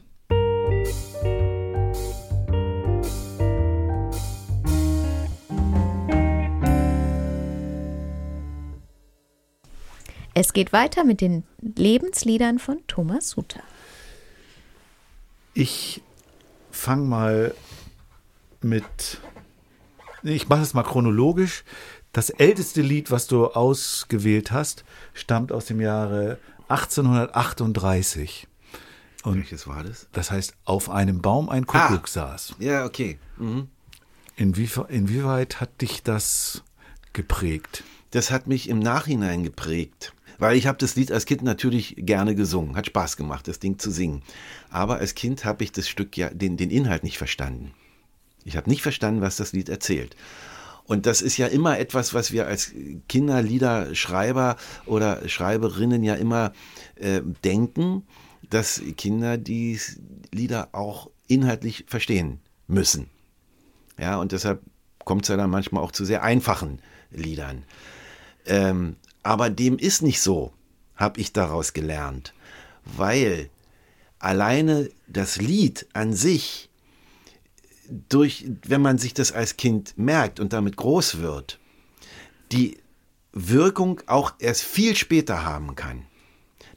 [10.34, 13.62] Es geht weiter mit den Lebensliedern von Thomas Suter.
[15.54, 16.02] Ich
[16.72, 17.54] fange mal
[18.62, 19.20] mit.
[20.24, 21.64] Ich mache es mal chronologisch.
[22.14, 28.48] Das älteste Lied, was du ausgewählt hast, stammt aus dem Jahre 1838.
[29.24, 30.08] Und Welches war das?
[30.12, 32.56] das heißt, auf einem Baum ein Kuckuck saß.
[32.60, 33.20] Ja, okay.
[33.38, 33.68] Mhm.
[34.36, 36.64] Inwie inwieweit hat dich das
[37.14, 37.84] geprägt?
[38.12, 40.14] Das hat mich im Nachhinein geprägt.
[40.38, 42.76] Weil ich habe das Lied als Kind natürlich gerne gesungen.
[42.76, 44.24] Hat Spaß gemacht, das Ding zu singen.
[44.70, 47.74] Aber als Kind habe ich das Stück ja, den, den Inhalt nicht verstanden.
[48.44, 50.16] Ich habe nicht verstanden, was das Lied erzählt.
[50.86, 52.74] Und das ist ja immer etwas, was wir als
[53.08, 56.52] Kinderliederschreiber oder Schreiberinnen ja immer
[56.96, 58.04] äh, denken,
[58.50, 59.80] dass Kinder die
[60.32, 63.10] Lieder auch inhaltlich verstehen müssen.
[63.98, 64.62] Ja, und deshalb
[65.06, 66.80] kommt es ja dann manchmal auch zu sehr einfachen
[67.12, 67.64] Liedern.
[68.46, 70.54] Ähm, aber dem ist nicht so,
[70.96, 72.34] habe ich daraus gelernt,
[72.84, 73.50] weil
[74.20, 76.70] alleine das Lied an sich,
[77.90, 81.60] durch, wenn man sich das als Kind merkt und damit groß wird,
[82.52, 82.78] die
[83.34, 86.06] Wirkung auch erst viel später haben kann.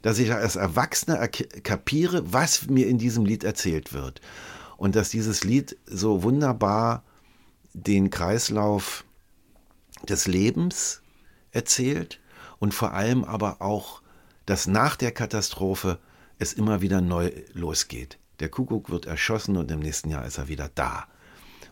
[0.01, 4.21] Dass ich als Erwachsener kapiere, was mir in diesem Lied erzählt wird.
[4.77, 7.03] Und dass dieses Lied so wunderbar
[7.73, 9.05] den Kreislauf
[10.07, 11.01] des Lebens
[11.51, 12.19] erzählt
[12.59, 14.01] und vor allem aber auch,
[14.45, 15.99] dass nach der Katastrophe
[16.39, 18.17] es immer wieder neu losgeht.
[18.39, 21.07] Der Kuckuck wird erschossen und im nächsten Jahr ist er wieder da.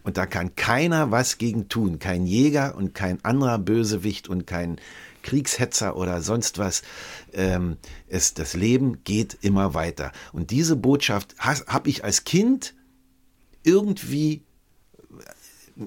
[0.04, 1.98] Und da kann keiner was gegen tun.
[1.98, 4.80] Kein Jäger und kein anderer Bösewicht und kein
[5.24, 6.84] Kriegshetzer oder sonst was.
[7.34, 10.12] Ähm, es, das Leben geht immer weiter.
[10.32, 12.76] Und diese Botschaft habe ich als Kind
[13.64, 14.44] irgendwie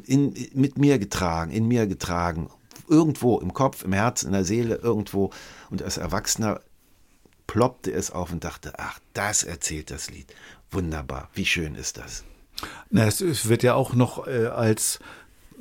[0.06, 2.50] in, mit mir getragen, in mir getragen.
[2.88, 5.30] Irgendwo im Kopf, im Herzen, in der Seele, irgendwo.
[5.70, 6.60] Und als Erwachsener
[7.46, 10.32] ploppte es auf und dachte, ach, das erzählt das Lied.
[10.70, 12.24] Wunderbar, wie schön ist das.
[12.90, 14.98] Na, es, wird ja auch noch äh, als,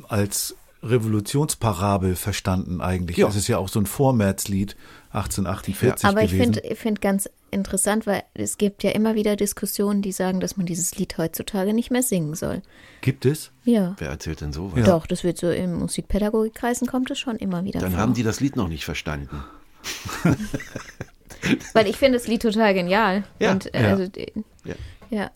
[0.07, 3.17] als Revolutionsparabel verstanden eigentlich.
[3.17, 3.27] Ja.
[3.27, 4.75] Es ist ja auch so ein Vormärzlied
[5.11, 6.53] 1848 Aber ich gewesen.
[6.55, 10.65] finde find ganz interessant, weil es gibt ja immer wieder Diskussionen, die sagen, dass man
[10.65, 12.61] dieses Lied heutzutage nicht mehr singen soll.
[13.01, 13.51] Gibt es?
[13.63, 13.95] Ja.
[13.97, 14.85] Wer erzählt denn sowas?
[14.85, 18.01] Doch, das wird so in Musikpädagogikkreisen kommt es schon immer wieder Dann vor.
[18.01, 19.43] haben die das Lied noch nicht verstanden.
[21.73, 23.23] Weil ich finde das Lied total genial.
[23.39, 23.89] Ja, Und, äh, ja.
[23.89, 24.31] Also, äh,
[24.65, 24.75] Ja.
[25.09, 25.31] ja.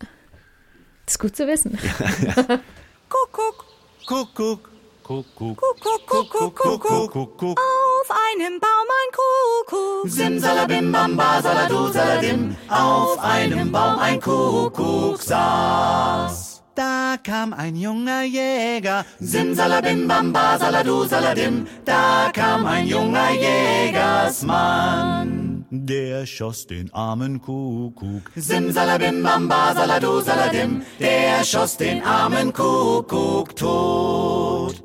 [1.08, 1.78] ist gut zu wissen.
[3.10, 3.66] Kuckuck,
[4.06, 4.70] Kuckuck,
[5.04, 7.60] Kuckuck, Kuckuck, Kuckuck, Kuckuck, Kuckuck.
[7.60, 10.08] auf einem Baum ein Kuckuck.
[10.10, 16.62] Simsalabim, bamba, saladu, saladim, auf einem Baum ein Kuckuck saß.
[16.76, 25.50] Da kam ein junger Jäger, Simsalabim, bamba, saladu, saladim, da kam ein junger Jägersmann.
[25.74, 28.30] der schoss den armen Kuckuck.
[28.36, 34.84] Simsalabim, bamba, saladu, saladim, der schoss den armen Kuckuck tot.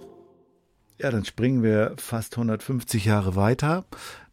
[0.99, 3.85] Ja, dann springen wir fast 150 Jahre weiter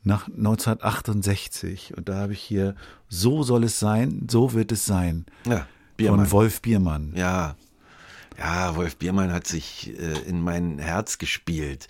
[0.04, 1.96] nach 1968.
[1.98, 2.76] Und da habe ich hier
[3.10, 5.26] So soll es sein, so wird es sein.
[5.46, 6.26] Ja, Biermann.
[6.26, 7.14] Von Wolf Biermann.
[7.16, 7.56] Ja.
[8.38, 11.88] Ja, Wolf Biermann hat sich äh, in mein Herz gespielt.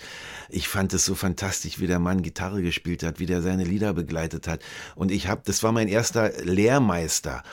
[0.50, 3.94] Ich fand es so fantastisch, wie der Mann Gitarre gespielt hat, wie der seine Lieder
[3.94, 4.62] begleitet hat.
[4.96, 7.44] Und ich habe, das war mein erster Lehrmeister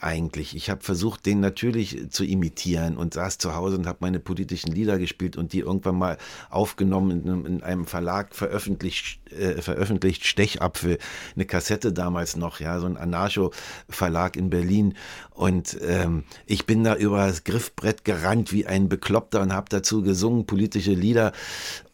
[0.00, 0.54] eigentlich.
[0.56, 4.72] Ich habe versucht, den natürlich zu imitieren und saß zu Hause und habe meine politischen
[4.72, 6.18] Lieder gespielt und die irgendwann mal
[6.50, 10.98] aufgenommen in einem, in einem Verlag veröffentlicht, äh, veröffentlicht Stechapfel,
[11.34, 14.94] eine Kassette damals noch, ja, so ein Anarcho-Verlag in Berlin.
[15.30, 20.02] Und ähm, ich bin da über das Griffbrett gerannt wie ein Bekloppter und habe dazu
[20.02, 21.32] gesungen, politische Lieder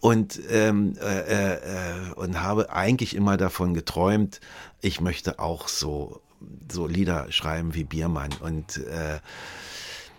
[0.00, 4.40] und, ähm, äh, äh, und habe eigentlich immer davon geträumt,
[4.80, 6.20] ich möchte auch so
[6.70, 8.31] so Lieder schreiben wie Biermann.
[8.40, 9.20] Und äh,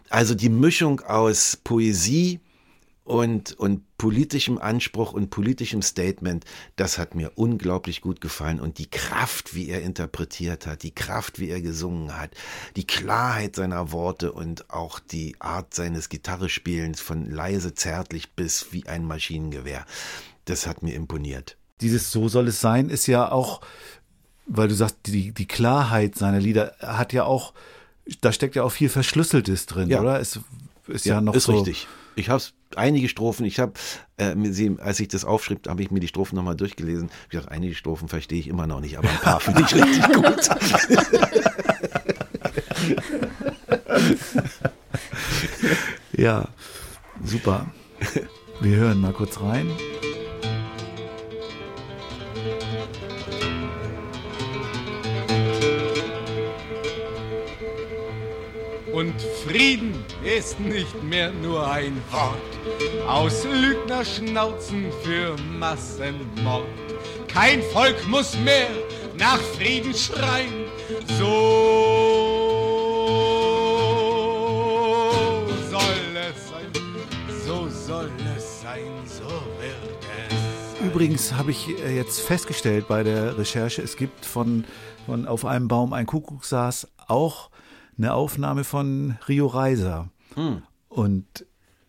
[0.09, 2.39] also die Mischung aus Poesie
[3.03, 8.59] und, und politischem Anspruch und politischem Statement, das hat mir unglaublich gut gefallen.
[8.59, 12.31] Und die Kraft, wie er interpretiert hat, die Kraft, wie er gesungen hat,
[12.75, 18.87] die Klarheit seiner Worte und auch die Art seines Gitarrespielens von leise zärtlich bis wie
[18.87, 19.85] ein Maschinengewehr,
[20.45, 21.57] das hat mir imponiert.
[21.81, 23.61] Dieses So soll es sein ist ja auch,
[24.45, 27.53] weil du sagst, die, die Klarheit seiner Lieder hat ja auch,
[28.21, 30.01] da steckt ja auch viel Verschlüsseltes drin, Ja.
[30.01, 30.19] oder?
[30.19, 30.39] Es
[30.87, 31.53] ist ja, noch ist so.
[31.53, 31.87] richtig.
[32.15, 32.43] Ich habe
[32.75, 33.73] einige Strophen, ich habe,
[34.17, 34.35] äh,
[34.79, 37.09] als ich das aufschrieb, habe ich mir die Strophen nochmal durchgelesen.
[37.25, 40.03] Ich gesagt, einige Strophen verstehe ich immer noch nicht, aber ein paar finde ich richtig
[40.13, 40.49] gut.
[46.17, 46.47] Ja,
[47.23, 47.65] super.
[48.61, 49.71] Wir hören mal kurz rein.
[58.93, 66.67] Und Frieden ist nicht mehr nur ein Wort aus Lügnerschnauzen für Massenmord.
[67.27, 68.69] Kein Volk muss mehr
[69.17, 70.65] nach Frieden schreien.
[71.17, 71.25] So
[75.71, 75.81] soll
[76.29, 76.71] es sein,
[77.47, 79.25] so soll es sein, so
[79.59, 80.85] wird es.
[80.85, 84.65] Übrigens habe ich äh, jetzt festgestellt bei der Recherche, es gibt von,
[85.07, 87.49] von Auf einem Baum ein Kuckuck saß auch
[87.97, 90.09] eine Aufnahme von Rio Reiser.
[90.89, 91.45] Und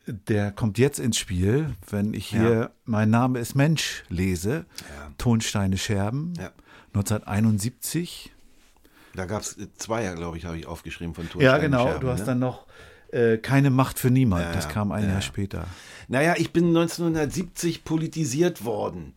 [0.06, 2.70] der kommt jetzt ins Spiel, wenn ich hier Ja.
[2.84, 4.66] Mein Name ist Mensch lese.
[5.18, 6.34] Tonsteine Scherben.
[6.38, 6.50] Ja.
[6.94, 8.32] 1971.
[9.14, 11.42] Da gab es zwei, glaube ich, habe ich aufgeschrieben von Tour.
[11.42, 11.98] Ja, genau.
[11.98, 12.66] Du hast dann noch
[13.14, 14.42] äh, Keine Macht für niemand.
[14.42, 15.22] Ja, das ja, kam ein ja, Jahr ja.
[15.22, 15.66] später.
[16.08, 19.14] Naja, ich bin 1970 politisiert worden.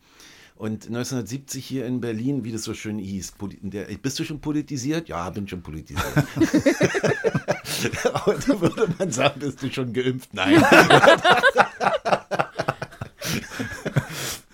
[0.58, 5.08] Und 1970 hier in Berlin, wie das so schön hieß, der, bist du schon politisiert?
[5.08, 6.04] Ja, bin schon politisiert.
[8.26, 10.34] Heute würde man sagen, bist du schon geimpft?
[10.34, 10.60] Nein.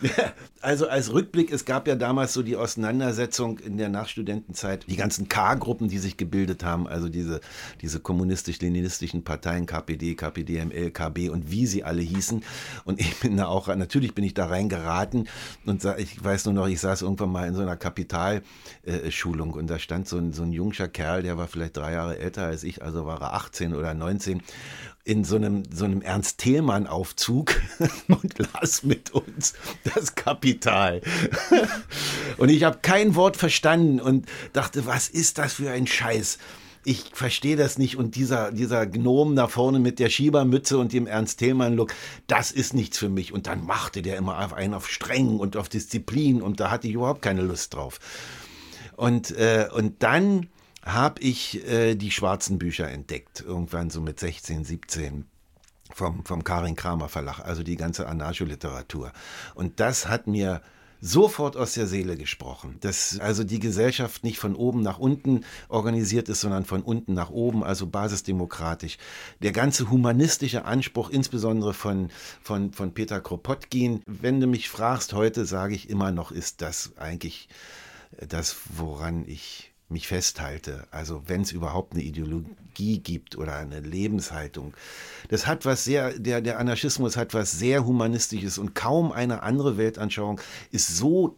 [0.64, 5.28] Also als Rückblick, es gab ja damals so die Auseinandersetzung in der Nachstudentenzeit, die ganzen
[5.28, 7.42] K-Gruppen, die sich gebildet haben, also diese,
[7.82, 12.42] diese kommunistisch-leninistischen Parteien, KPD, KPDML, KB und wie sie alle hießen.
[12.86, 15.28] Und ich bin da auch, natürlich bin ich da reingeraten
[15.66, 19.78] und ich weiß nur noch, ich saß irgendwann mal in so einer Kapitalschulung und da
[19.78, 22.82] stand so ein, so ein jungscher Kerl, der war vielleicht drei Jahre älter als ich,
[22.82, 24.40] also war er 18 oder 19
[25.04, 27.60] in so einem, so einem Ernst Thälmann Aufzug
[28.08, 29.52] und las mit uns
[29.94, 31.02] das Kapital.
[32.38, 36.38] und ich habe kein Wort verstanden und dachte, was ist das für ein Scheiß?
[36.86, 41.06] Ich verstehe das nicht und dieser, dieser Gnom da vorne mit der Schiebermütze und dem
[41.06, 41.94] Ernst Thälmann-Look,
[42.26, 43.32] das ist nichts für mich.
[43.32, 46.88] Und dann machte der immer auf einen auf streng und auf Disziplin und da hatte
[46.88, 48.00] ich überhaupt keine Lust drauf.
[48.96, 50.48] Und, äh, und dann
[50.84, 55.26] habe ich äh, die schwarzen Bücher entdeckt, irgendwann so mit 16, 17
[55.92, 59.12] vom, vom Karin Kramer Verlag, also die ganze Anarcholiteratur.
[59.54, 60.60] Und das hat mir
[61.00, 66.30] sofort aus der Seele gesprochen, dass also die Gesellschaft nicht von oben nach unten organisiert
[66.30, 68.96] ist, sondern von unten nach oben, also basisdemokratisch.
[69.42, 72.10] Der ganze humanistische Anspruch, insbesondere von,
[72.42, 76.92] von, von Peter Kropotkin, wenn du mich fragst heute, sage ich immer noch, ist das
[76.96, 77.48] eigentlich
[78.26, 80.86] das, woran ich mich festhalte.
[80.90, 84.74] Also wenn es überhaupt eine Ideologie gibt oder eine Lebenshaltung.
[85.28, 89.76] Das hat was sehr, der, der Anarchismus hat was sehr Humanistisches und kaum eine andere
[89.76, 91.36] Weltanschauung ist so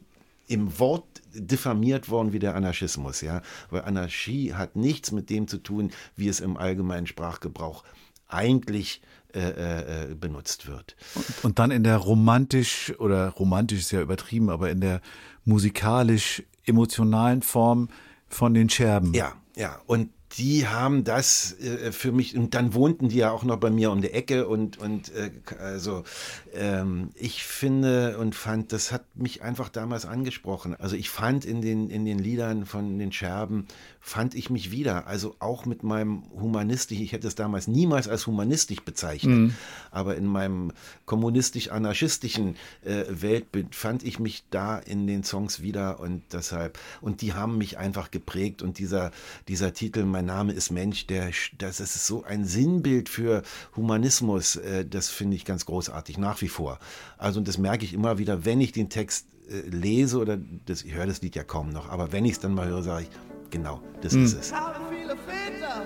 [0.48, 1.04] im Wort
[1.34, 3.42] diffamiert worden wie der Anarchismus, ja.
[3.70, 7.84] Weil Anarchie hat nichts mit dem zu tun, wie es im allgemeinen Sprachgebrauch
[8.28, 9.02] eigentlich
[9.34, 10.96] äh, äh, benutzt wird.
[11.42, 15.00] Und dann in der romantisch, oder romantisch ist ja übertrieben, aber in der
[15.44, 17.88] musikalisch-emotionalen Form
[18.28, 19.14] von den Scherben.
[19.14, 19.80] Ja, ja.
[19.86, 23.70] Und die haben das äh, für mich, und dann wohnten die ja auch noch bei
[23.70, 26.04] mir um die Ecke und, und äh, also
[26.52, 30.74] ähm, ich finde und fand, das hat mich einfach damals angesprochen.
[30.74, 33.66] Also ich fand in den, in den Liedern von den Scherben,
[34.06, 35.08] fand ich mich wieder.
[35.08, 39.50] Also auch mit meinem humanistisch, ich hätte es damals niemals als humanistisch bezeichnet,
[39.90, 40.70] aber in meinem
[41.06, 42.54] kommunistisch-anarchistischen
[42.84, 47.58] äh, Weltbild fand ich mich da in den Songs wieder und deshalb, und die haben
[47.58, 49.10] mich einfach geprägt und dieser,
[49.48, 53.42] dieser Titel, mein Name ist Mensch, der, das ist so ein Sinnbild für
[53.74, 56.78] Humanismus, äh, das finde ich ganz großartig, nach wie vor.
[57.18, 60.84] Also und das merke ich immer wieder, wenn ich den Text äh, lese oder das,
[60.84, 63.06] ich höre das Lied ja kaum noch, aber wenn ich es dann mal höre, sage
[63.06, 63.10] ich,
[63.50, 64.50] genau, das ist es.
[64.50, 65.82] Ich habe viele Väter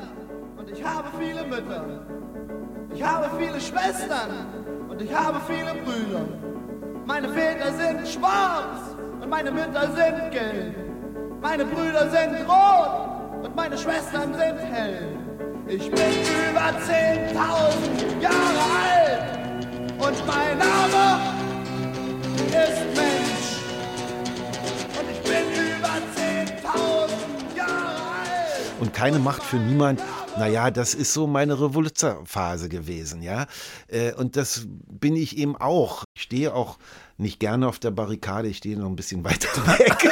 [0.57, 2.07] und ich habe viele Mütter.
[2.95, 4.31] Ich habe viele Schwestern
[4.89, 6.27] und ich habe viele Brüder.
[7.07, 10.77] Meine Väter sind schwarz und meine Mütter sind gelb.
[11.41, 15.17] Meine Brüder sind rot und meine Schwestern sind hell.
[15.67, 16.11] Ich bin
[16.51, 19.39] über 10.000 Jahre alt
[20.01, 21.21] Und mein Name
[22.49, 23.20] ist Mensch.
[29.01, 29.99] Keine Macht für niemand.
[30.37, 33.47] Naja, das ist so meine Revoluzerphase gewesen, ja.
[33.89, 36.05] Äh, Und das bin ich eben auch.
[36.15, 36.77] Ich stehe auch
[37.17, 39.49] nicht gerne auf der Barrikade, ich stehe noch ein bisschen weiter
[39.79, 40.07] weg.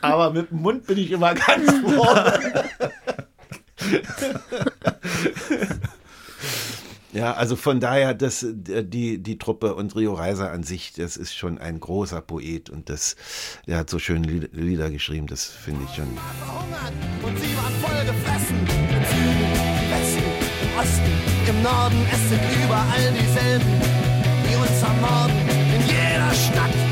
[0.00, 2.64] Aber mit dem Mund bin ich immer ganz vorne.
[7.12, 11.34] Ja, also von daher, das, die, die Truppe und Rio Reiser an sich, das ist
[11.34, 13.16] schon ein großer Poet und das,
[13.66, 16.04] der hat so schöne Lieder- geschrieben, das finde ich schon.
[16.08, 18.56] und sie waren voll gefressen.
[18.58, 19.52] Im Süden,
[19.90, 20.22] Westen,
[20.78, 23.80] Osten, im Norden, es sind überall dieselben,
[24.44, 25.36] die uns ermorden.
[25.74, 26.87] In jeder Stadt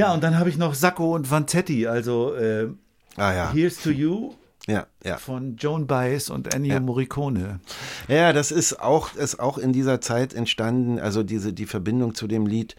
[0.00, 2.68] Ja, und dann habe ich noch Sacco und Vanzetti, also äh,
[3.16, 4.32] Ah ja, Here's to You
[4.66, 5.18] ja, ja.
[5.18, 6.80] von Joan Baez und Ennio Ja.
[6.80, 7.60] Morricone.
[8.08, 12.26] Ja, das ist auch, ist auch in dieser Zeit entstanden, also diese, die Verbindung zu
[12.26, 12.76] dem Lied,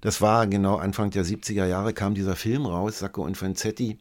[0.00, 3.98] das war genau Anfang der 70er Jahre kam dieser Film raus, Sacco und Fanzetti.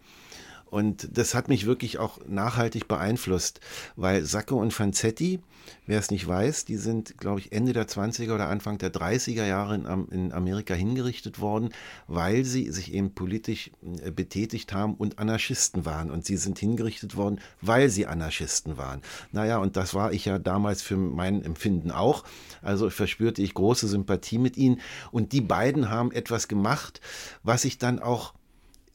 [0.73, 3.59] Und das hat mich wirklich auch nachhaltig beeinflusst,
[3.95, 5.39] weil Sacco und Fanzetti,
[5.85, 9.45] wer es nicht weiß, die sind, glaube ich, Ende der 20er oder Anfang der 30er
[9.45, 11.69] Jahre in, in Amerika hingerichtet worden,
[12.07, 13.69] weil sie sich eben politisch
[14.03, 16.09] äh, betätigt haben und Anarchisten waren.
[16.09, 19.03] Und sie sind hingerichtet worden, weil sie Anarchisten waren.
[19.31, 22.23] Naja, und das war ich ja damals für mein Empfinden auch.
[22.63, 24.81] Also verspürte ich große Sympathie mit ihnen.
[25.11, 26.99] Und die beiden haben etwas gemacht,
[27.43, 28.33] was ich dann auch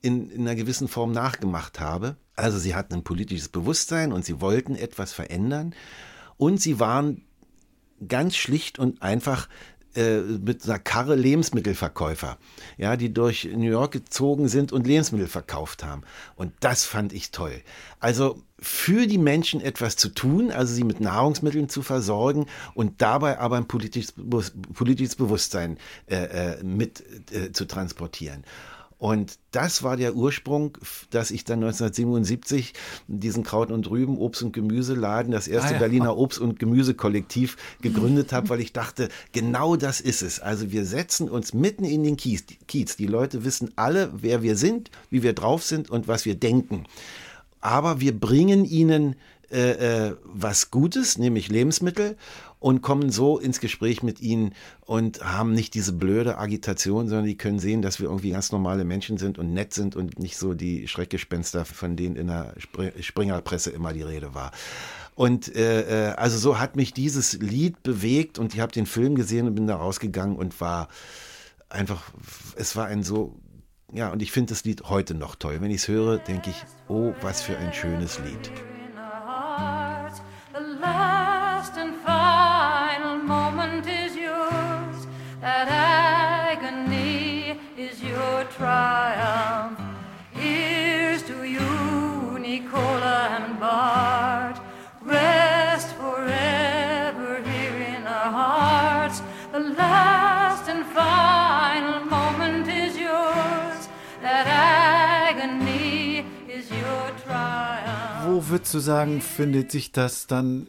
[0.03, 2.17] in, in einer gewissen Form nachgemacht habe.
[2.37, 5.75] Also sie hatten ein politisches Bewusstsein und sie wollten etwas verändern.
[6.37, 7.23] Und sie waren
[8.07, 9.49] ganz schlicht und einfach
[9.99, 12.39] äh, mit einer Karre Lebensmittelverkäufer,
[12.77, 16.03] ja, die durch New York gezogen sind und Lebensmittel verkauft haben.
[16.37, 17.63] Und das fand ich toll.
[17.99, 23.39] Also für die Menschen etwas zu tun, also sie mit Nahrungsmitteln zu versorgen und dabei
[23.39, 24.15] aber ein politisches,
[24.75, 28.45] politisches Bewusstsein äh, äh, mit äh, zu transportieren.
[28.99, 30.77] Und das war der Ursprung,
[31.11, 32.75] dass ich dann 1977
[33.07, 35.79] diesen Kraut und Rüben Obst- und Gemüseladen, das erste Ah, ja.
[35.79, 40.41] Berliner Obst- und Gemüsekollektiv gegründet habe, weil ich dachte, genau das ist es.
[40.41, 42.45] Also wir setzen uns mitten in den Kiez.
[42.67, 42.97] Kiez.
[42.97, 46.85] Die Leute wissen alle, wer wir sind, wie wir drauf sind und was wir denken.
[47.61, 49.15] Aber wir bringen ihnen
[49.51, 52.17] äh, äh, was Gutes, nämlich Lebensmittel,
[52.61, 57.37] und kommen so ins Gespräch mit ihnen und haben nicht diese blöde Agitation, sondern die
[57.37, 60.55] können sehen, dass wir irgendwie ganz normale Menschen sind und nett sind und nicht so
[60.55, 64.51] die Schreckgespenster, von denen in der Spr- Springerpresse immer die Rede war.
[65.15, 69.15] Und äh, äh, also so hat mich dieses Lied bewegt und ich habe den Film
[69.15, 70.89] gesehen und bin da rausgegangen und war
[71.69, 72.11] einfach,
[72.57, 73.37] es war ein so,
[73.93, 75.59] ja, und ich finde das Lied heute noch toll.
[75.61, 78.78] Wenn ich es höre, denke ich, oh, was für ein schönes Lied.
[108.51, 110.69] Würdest du sagen, findet sich das dann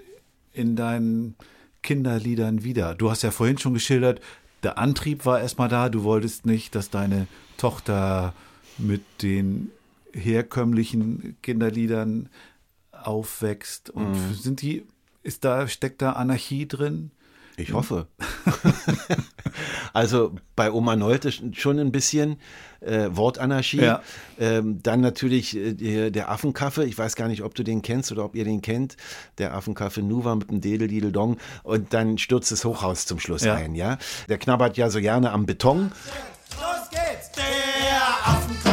[0.53, 1.35] in deinen
[1.81, 2.95] Kinderliedern wieder?
[2.95, 4.21] Du hast ja vorhin schon geschildert,
[4.63, 7.27] der Antrieb war erstmal da, du wolltest nicht, dass deine
[7.57, 8.33] Tochter
[8.77, 9.71] mit den
[10.13, 12.29] herkömmlichen Kinderliedern
[12.91, 13.89] aufwächst.
[13.89, 14.85] Und sind die,
[15.23, 17.11] ist da, steckt da Anarchie drin?
[17.59, 18.07] Ich hoffe.
[19.93, 22.37] also bei Oma Nolte schon ein bisschen
[22.81, 23.81] äh, Wortanarchie.
[23.81, 24.01] Ja.
[24.39, 26.85] Ähm, dann natürlich äh, der, Affenkaffe.
[26.85, 28.95] Ich weiß gar nicht, ob du den kennst oder ob ihr den kennt.
[29.37, 31.37] Der Affenkaffe Nuva mit dem Dedel Didel Dong.
[31.63, 33.55] Und dann stürzt das Hochhaus zum Schluss Ja.
[33.55, 33.75] ein.
[33.75, 33.97] Ja,
[34.29, 35.91] Der knabbert ja so gerne am Beton.
[36.59, 37.31] Los geht's!
[37.35, 37.43] Der
[38.33, 38.68] Affenkoffe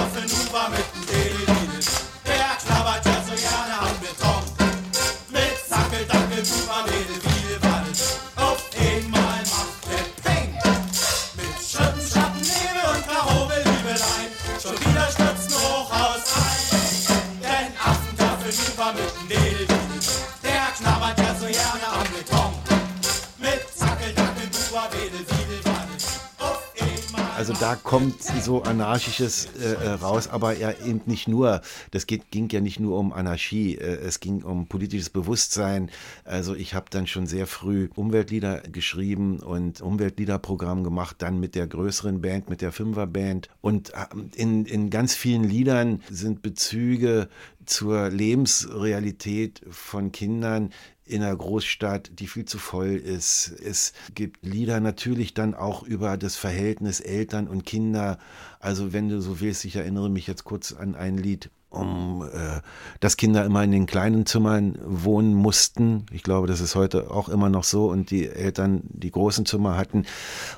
[27.48, 31.60] also da kommt so Anarchisches äh, äh, raus, aber ja eben nicht nur.
[31.92, 35.92] Das geht, ging ja nicht nur um Anarchie, äh, es ging um politisches Bewusstsein.
[36.24, 41.68] Also ich habe dann schon sehr früh Umweltlieder geschrieben und Umweltliederprogramm gemacht, dann mit der
[41.68, 43.48] größeren Band, mit der Fünferband.
[43.60, 47.28] Und äh, in, in ganz vielen Liedern sind Bezüge
[47.64, 50.70] zur Lebensrealität von Kindern
[51.06, 53.48] in einer Großstadt, die viel zu voll ist.
[53.64, 58.18] Es gibt Lieder natürlich dann auch über das Verhältnis Eltern und Kinder.
[58.58, 62.60] Also wenn du so willst, ich erinnere mich jetzt kurz an ein Lied, um äh,
[63.00, 66.06] dass Kinder immer in den kleinen Zimmern wohnen mussten.
[66.10, 69.76] Ich glaube, das ist heute auch immer noch so und die Eltern die großen Zimmer
[69.76, 70.06] hatten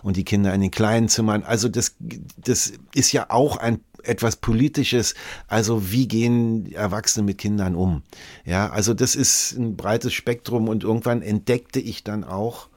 [0.02, 1.42] und die Kinder in den kleinen Zimmern.
[1.42, 1.96] Also das,
[2.36, 5.14] das ist ja auch ein etwas Politisches.
[5.46, 8.02] Also wie gehen Erwachsene mit Kindern um?
[8.44, 12.68] Ja, also das ist ein breites Spektrum und irgendwann entdeckte ich dann auch,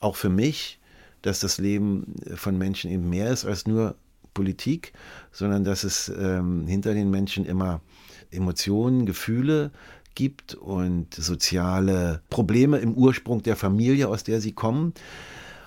[0.00, 0.80] auch für mich,
[1.22, 3.94] dass das Leben von Menschen eben mehr ist als nur
[4.34, 4.92] Politik,
[5.30, 7.80] sondern dass es ähm, hinter den Menschen immer
[8.30, 9.70] Emotionen, Gefühle
[10.14, 14.94] gibt und soziale Probleme im Ursprung der Familie, aus der sie kommen.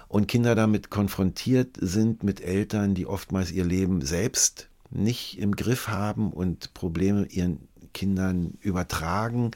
[0.07, 5.87] Und Kinder damit konfrontiert sind mit Eltern, die oftmals ihr Leben selbst nicht im Griff
[5.87, 9.51] haben und Probleme ihren Kindern übertragen.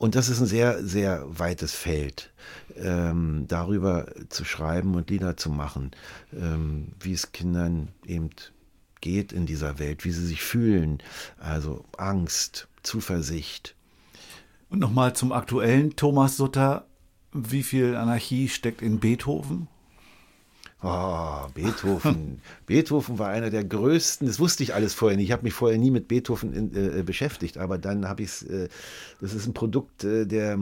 [0.00, 2.30] Und das ist ein sehr, sehr weites Feld,
[2.74, 5.90] ähm, darüber zu schreiben und Lieder zu machen,
[6.32, 8.30] ähm, wie es Kindern eben
[9.02, 11.02] geht in dieser Welt, wie sie sich fühlen.
[11.38, 13.74] Also Angst, Zuversicht.
[14.70, 16.86] Und nochmal zum aktuellen Thomas Sutter.
[17.34, 19.68] Wie viel Anarchie steckt in Beethoven?
[20.82, 22.40] Oh, Beethoven.
[22.66, 25.26] Beethoven war einer der größten, das wusste ich alles vorher nicht.
[25.26, 28.42] Ich habe mich vorher nie mit Beethoven in, äh, beschäftigt, aber dann habe ich es,
[28.44, 28.68] äh,
[29.20, 30.58] das ist ein Produkt äh, der,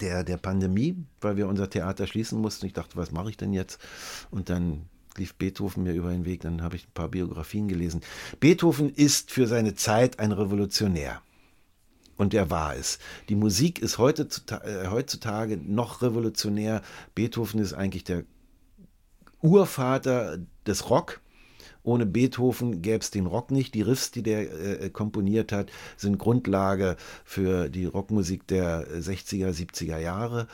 [0.00, 2.66] der, der Pandemie, weil wir unser Theater schließen mussten.
[2.66, 3.80] Ich dachte, was mache ich denn jetzt?
[4.30, 4.82] Und dann
[5.16, 8.02] lief Beethoven mir über den Weg, dann habe ich ein paar Biografien gelesen.
[8.38, 11.22] Beethoven ist für seine Zeit ein Revolutionär.
[12.18, 12.98] Und er war es.
[13.28, 14.28] Die Musik ist heute,
[14.62, 16.82] äh, heutzutage noch revolutionär.
[17.14, 18.24] Beethoven ist eigentlich der
[19.46, 21.20] Urvater des Rock.
[21.84, 23.72] Ohne Beethoven gäbe es den Rock nicht.
[23.74, 29.98] Die Riffs, die der äh, komponiert hat, sind Grundlage für die Rockmusik der 60er, 70er
[29.98, 30.48] Jahre.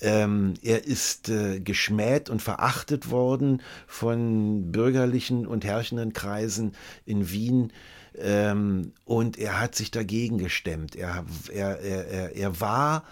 [0.00, 7.72] Ähm, er ist äh, geschmäht und verachtet worden von bürgerlichen und herrschenden Kreisen in Wien.
[8.16, 10.94] Ähm, und er hat sich dagegen gestemmt.
[10.94, 13.02] Er, er, er, er war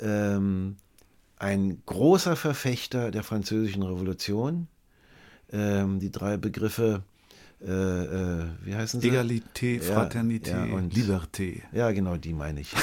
[0.00, 0.76] ähm,
[1.40, 4.68] ein großer Verfechter der französischen Revolution.
[5.52, 7.02] Ähm, die drei Begriffe,
[7.62, 9.08] äh, äh, wie heißen sie?
[9.08, 11.62] Egalité, Fraternité, ja, und Liberté.
[11.72, 12.70] Ja, genau, die meine ich.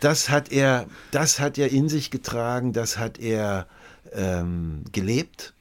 [0.00, 3.66] das hat er, das hat er in sich getragen, das hat er
[4.12, 5.52] ähm, gelebt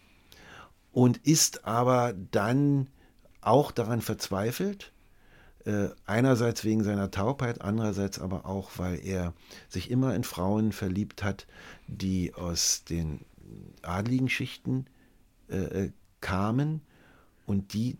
[0.93, 2.87] und ist aber dann
[3.41, 4.93] auch daran verzweifelt,
[5.69, 9.33] äh, einerseits wegen seiner Taubheit, andererseits aber auch, weil er
[9.67, 11.45] sich immer in Frauen verliebt hat,
[11.87, 13.19] die aus den
[13.83, 14.85] adligen Schichten
[15.47, 15.91] äh, äh,
[16.21, 16.81] kamen
[17.45, 17.97] und die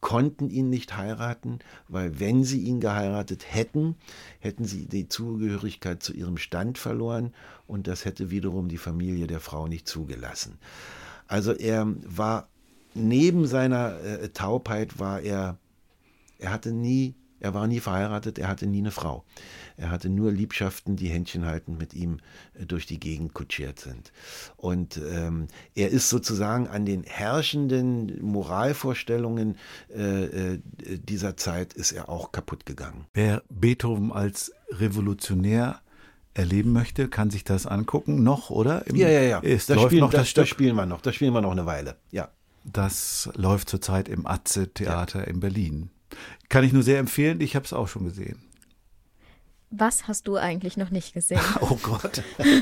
[0.00, 3.94] konnten ihn nicht heiraten, weil wenn sie ihn geheiratet hätten,
[4.40, 7.32] hätten sie die Zugehörigkeit zu ihrem Stand verloren
[7.68, 10.58] und das hätte wiederum die Familie der Frau nicht zugelassen.
[11.28, 12.48] Also er war
[12.94, 15.58] neben seiner äh, Taubheit war er
[16.40, 19.24] er hatte nie, er war nie verheiratet, er hatte nie eine Frau.
[19.76, 22.18] Er hatte nur Liebschaften, die Händchen haltend mit ihm
[22.54, 24.12] äh, durch die Gegend kutschiert sind.
[24.56, 29.56] Und ähm, er ist sozusagen an den herrschenden Moralvorstellungen
[29.88, 33.06] äh, äh, dieser Zeit ist er auch kaputt gegangen.
[33.14, 35.80] Wer Beethoven als Revolutionär
[36.34, 38.86] erleben möchte, kann sich das angucken, noch, oder?
[38.86, 39.40] Im, ja, ja, ja.
[39.42, 40.42] Es das, läuft spielen, noch das, das, Stück.
[40.42, 41.00] das spielen wir noch.
[41.00, 41.96] Das spielen wir noch eine Weile.
[42.10, 42.28] Ja.
[42.64, 45.24] Das läuft zurzeit im Atze-Theater ja.
[45.24, 45.90] in Berlin.
[46.48, 47.40] Kann ich nur sehr empfehlen.
[47.40, 48.42] Ich habe es auch schon gesehen.
[49.70, 51.40] Was hast du eigentlich noch nicht gesehen?
[51.60, 52.22] Oh Gott.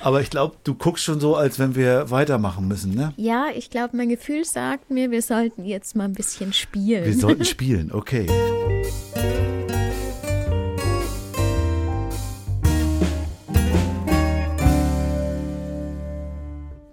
[0.00, 3.12] Aber ich glaube, du guckst schon so, als wenn wir weitermachen müssen, ne?
[3.16, 7.04] Ja, ich glaube, mein Gefühl sagt mir, wir sollten jetzt mal ein bisschen spielen.
[7.04, 8.26] Wir sollten spielen, okay.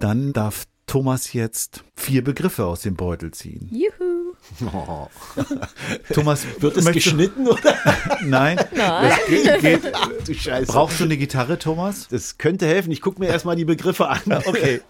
[0.00, 3.68] Dann darf Thomas jetzt vier Begriffe aus dem Beutel ziehen.
[3.72, 4.34] Juhu.
[4.72, 5.08] Oh.
[6.12, 7.76] Thomas, wird es geschnitten oder?
[8.22, 8.60] Nein.
[8.74, 9.12] Nein.
[9.28, 9.94] Geht, geht.
[9.94, 10.70] Ach, du Scheiße.
[10.70, 12.08] Brauchst du eine Gitarre, Thomas?
[12.08, 12.90] Das könnte helfen.
[12.92, 14.20] Ich gucke mir erstmal die Begriffe an.
[14.46, 14.82] Okay.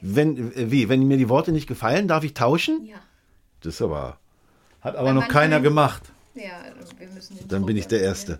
[0.00, 2.84] Wenn, wie, wenn mir die Worte nicht gefallen, darf ich tauschen?
[2.86, 2.96] Ja.
[3.60, 4.18] Das ist aber.
[4.80, 6.02] Hat aber noch keiner gemacht.
[6.34, 6.42] Ja,
[6.98, 8.38] wir müssen den Dann bin ich der Erste.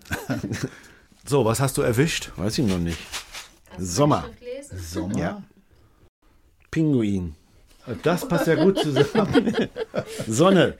[1.25, 2.31] So, was hast du erwischt?
[2.35, 2.97] Weiß ich noch nicht.
[3.77, 4.25] Sommer.
[4.71, 5.17] Sommer.
[5.17, 5.43] Ja.
[6.73, 7.35] Pinguin.
[8.01, 9.55] Das passt ja gut zusammen.
[10.27, 10.75] Sonne.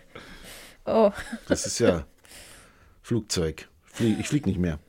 [0.85, 1.11] Oh,
[1.47, 2.03] Das ist ja
[3.03, 3.67] Flugzeug.
[3.99, 4.79] Ich flieg nicht mehr.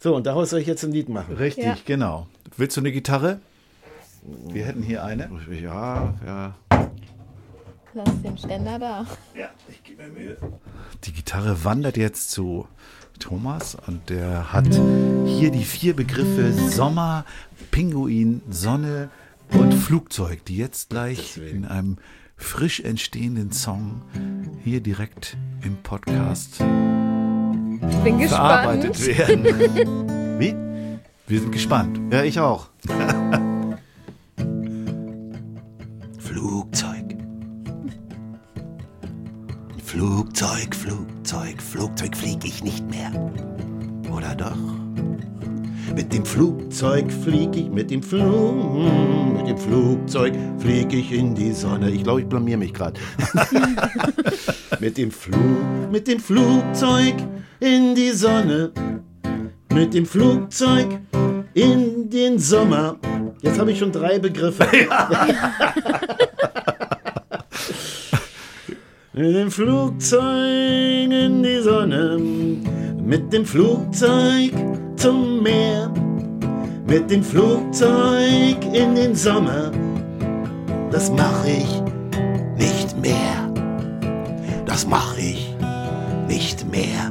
[0.00, 1.36] So, und daraus soll ich jetzt ein Lied machen.
[1.36, 1.76] Richtig, Ja.
[1.84, 2.26] genau.
[2.56, 3.40] Willst du eine Gitarre?
[4.48, 5.30] Wir hätten hier eine.
[5.48, 6.54] Ja, ja.
[7.94, 9.06] lass den Ständer da.
[9.36, 10.36] Ja, ich gebe mir Mühe.
[11.04, 12.66] Die Gitarre wandert jetzt zu
[13.20, 14.66] Thomas und der hat
[15.24, 17.24] hier die vier Begriffe Sommer,
[17.70, 19.08] Pinguin, Sonne
[19.54, 21.96] und Flugzeug, die jetzt gleich in einem
[22.36, 24.02] frisch entstehenden Song
[24.64, 28.28] hier direkt im Podcast Ich bin gespannt.
[28.28, 29.44] verarbeitet werden.
[30.40, 30.54] Wie?
[31.26, 32.00] Wir sind gespannt.
[32.12, 32.68] Ja, ich auch.
[36.18, 37.16] Flugzeug.
[39.84, 43.10] Flugzeug, Flugzeug, Flugzeug flieg ich nicht mehr.
[44.10, 44.56] Oder doch?
[45.94, 51.52] Mit dem Flugzeug flieg ich, mit dem Flug, mit dem Flugzeug flieg ich in die
[51.52, 51.90] Sonne.
[51.90, 52.98] Ich glaube, ich blamier mich gerade.
[54.80, 57.14] mit dem Flug, mit dem Flugzeug
[57.60, 58.72] in die Sonne.
[59.72, 61.00] Mit dem Flugzeug
[61.54, 62.96] in den Sommer.
[63.42, 64.66] Jetzt habe ich schon drei Begriffe.
[69.12, 72.18] mit dem Flugzeug in die Sonne.
[73.04, 74.52] Mit dem Flugzeug
[75.02, 75.90] zum Meer.
[76.86, 79.72] Mit dem Flugzeug in den Sommer.
[80.92, 81.82] Das mach ich
[82.56, 83.52] nicht mehr.
[84.64, 85.56] Das mach ich
[86.28, 87.10] nicht mehr.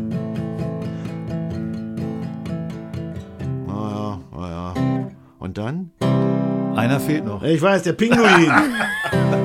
[3.67, 4.73] Naja, naja.
[5.39, 5.91] Und dann?
[6.77, 7.43] Einer fehlt noch.
[7.43, 8.51] Ich weiß, der Pinguin.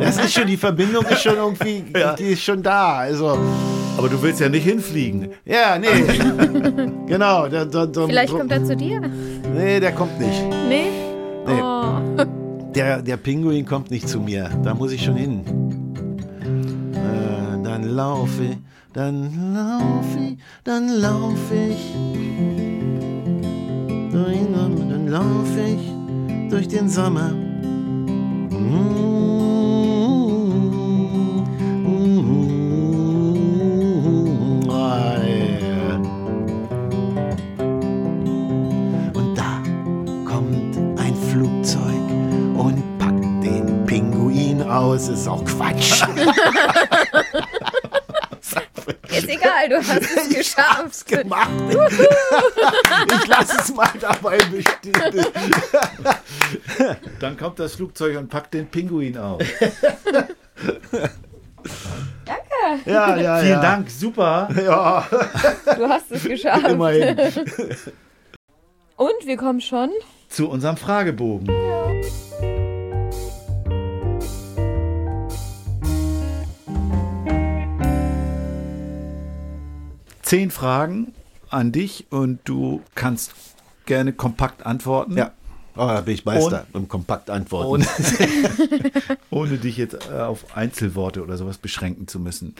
[0.00, 1.84] Das ist schon, die Verbindung ist schon irgendwie,
[2.18, 2.98] die ist schon da.
[2.98, 3.38] Also,
[3.96, 5.28] Aber du willst ja nicht hinfliegen.
[5.44, 5.86] ja, nee.
[7.06, 7.48] genau.
[7.48, 9.00] Der, der, der, Vielleicht kommt er zu dir.
[9.54, 10.42] Nee, der kommt nicht.
[10.68, 10.86] Nee?
[11.46, 11.62] Nee.
[11.62, 12.24] Oh.
[12.74, 14.50] Der, der Pinguin kommt nicht zu mir.
[14.62, 15.40] Da muss ich schon hin.
[16.92, 18.58] Äh, dann laufe,
[18.92, 21.94] dann laufe, dann laufe ich.
[24.12, 27.32] Dann laufe ich durch den Sommer.
[28.52, 29.45] Ah,
[44.76, 45.08] aus.
[45.08, 46.02] Ist auch Quatsch.
[49.08, 51.06] Ist egal, du hast es geschafft.
[51.06, 51.50] gemacht.
[51.70, 55.26] ich lasse es mal dabei bestehen.
[57.20, 59.40] Dann kommt das Flugzeug und packt den Pinguin auf.
[62.84, 63.60] Ja, ja, Vielen ja.
[63.62, 64.48] Dank, super.
[64.64, 65.06] Ja,
[65.76, 66.68] Du hast es geschafft.
[66.68, 67.18] immerhin.
[68.96, 69.90] Und wir kommen schon.
[70.28, 71.48] Zu unserem Fragebogen.
[80.26, 81.14] Zehn Fragen
[81.50, 83.32] an dich und du kannst
[83.84, 85.16] gerne kompakt antworten.
[85.16, 85.30] Ja.
[85.76, 87.68] Oh, da bin ich Meister im kompakt antworten.
[87.68, 87.86] Ohne,
[89.30, 92.56] ohne dich jetzt äh, auf Einzelworte oder sowas beschränken zu müssen.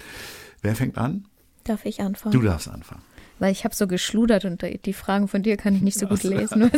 [0.63, 1.25] Wer fängt an?
[1.65, 2.33] Darf ich anfangen?
[2.33, 3.03] Du darfst anfangen.
[3.41, 6.23] Weil ich habe so geschludert und die Fragen von dir kann ich nicht so gut
[6.23, 6.71] lesen.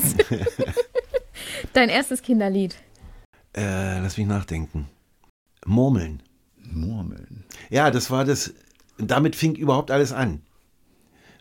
[1.75, 2.77] Dein erstes Kinderlied.
[3.55, 4.89] Äh, lass mich nachdenken.
[5.67, 6.23] Murmeln.
[6.57, 7.45] Murmeln.
[7.69, 8.55] Ja, das war das.
[8.97, 10.41] Damit fing überhaupt alles an.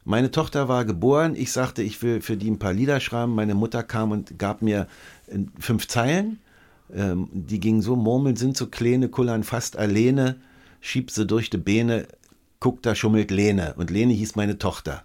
[0.07, 1.35] Meine Tochter war geboren.
[1.35, 3.35] Ich sagte, ich will für die ein paar Lieder schreiben.
[3.35, 4.87] Meine Mutter kam und gab mir
[5.27, 6.39] äh, fünf Zeilen.
[6.95, 10.37] Ähm, die gingen so: Murmeln sind so kleine, kullern fast alleine.
[10.79, 12.07] Schieb sie durch die Beine.
[12.61, 13.73] Guck, da schummelt Lene.
[13.75, 15.03] Und Lene hieß meine Tochter.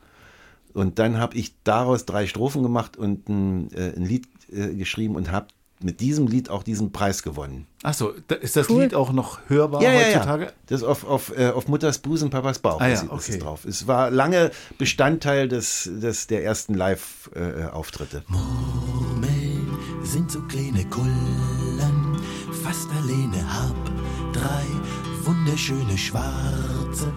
[0.73, 5.17] Und dann habe ich daraus drei Strophen gemacht und ein, äh, ein Lied äh, geschrieben
[5.17, 5.49] und habe
[5.85, 7.67] mit diesem Lied auch diesen Preis gewonnen.
[7.83, 8.83] Achso, ist das Cool.
[8.83, 10.45] Lied auch noch hörbar Ja, ja, heutzutage?
[10.47, 10.51] ja.
[10.67, 13.33] Das ist auf, auf, äh, auf Mutters Busen, Papas Bauch Ah ja, ist, ist okay.
[13.33, 13.65] es drauf.
[13.65, 18.23] Es war lange Bestandteil des, des, der ersten Live-Auftritte.
[18.29, 22.17] Murmeln sind so kleine Kullen,
[22.63, 23.75] fast alleine hab
[24.33, 24.65] drei
[25.25, 27.13] wunderschöne schwarze,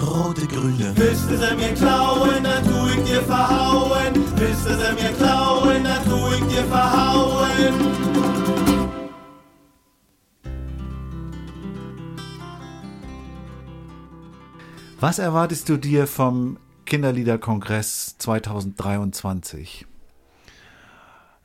[0.00, 0.92] rote, grüne.
[0.96, 4.14] Willst du sie mir klauen, dann tu ich dir verhauen.
[4.36, 7.94] Willst du sie mir klauen, dann tu ich dir verhauen.
[15.00, 19.86] Was erwartest du dir vom Kinderliederkongress 2023?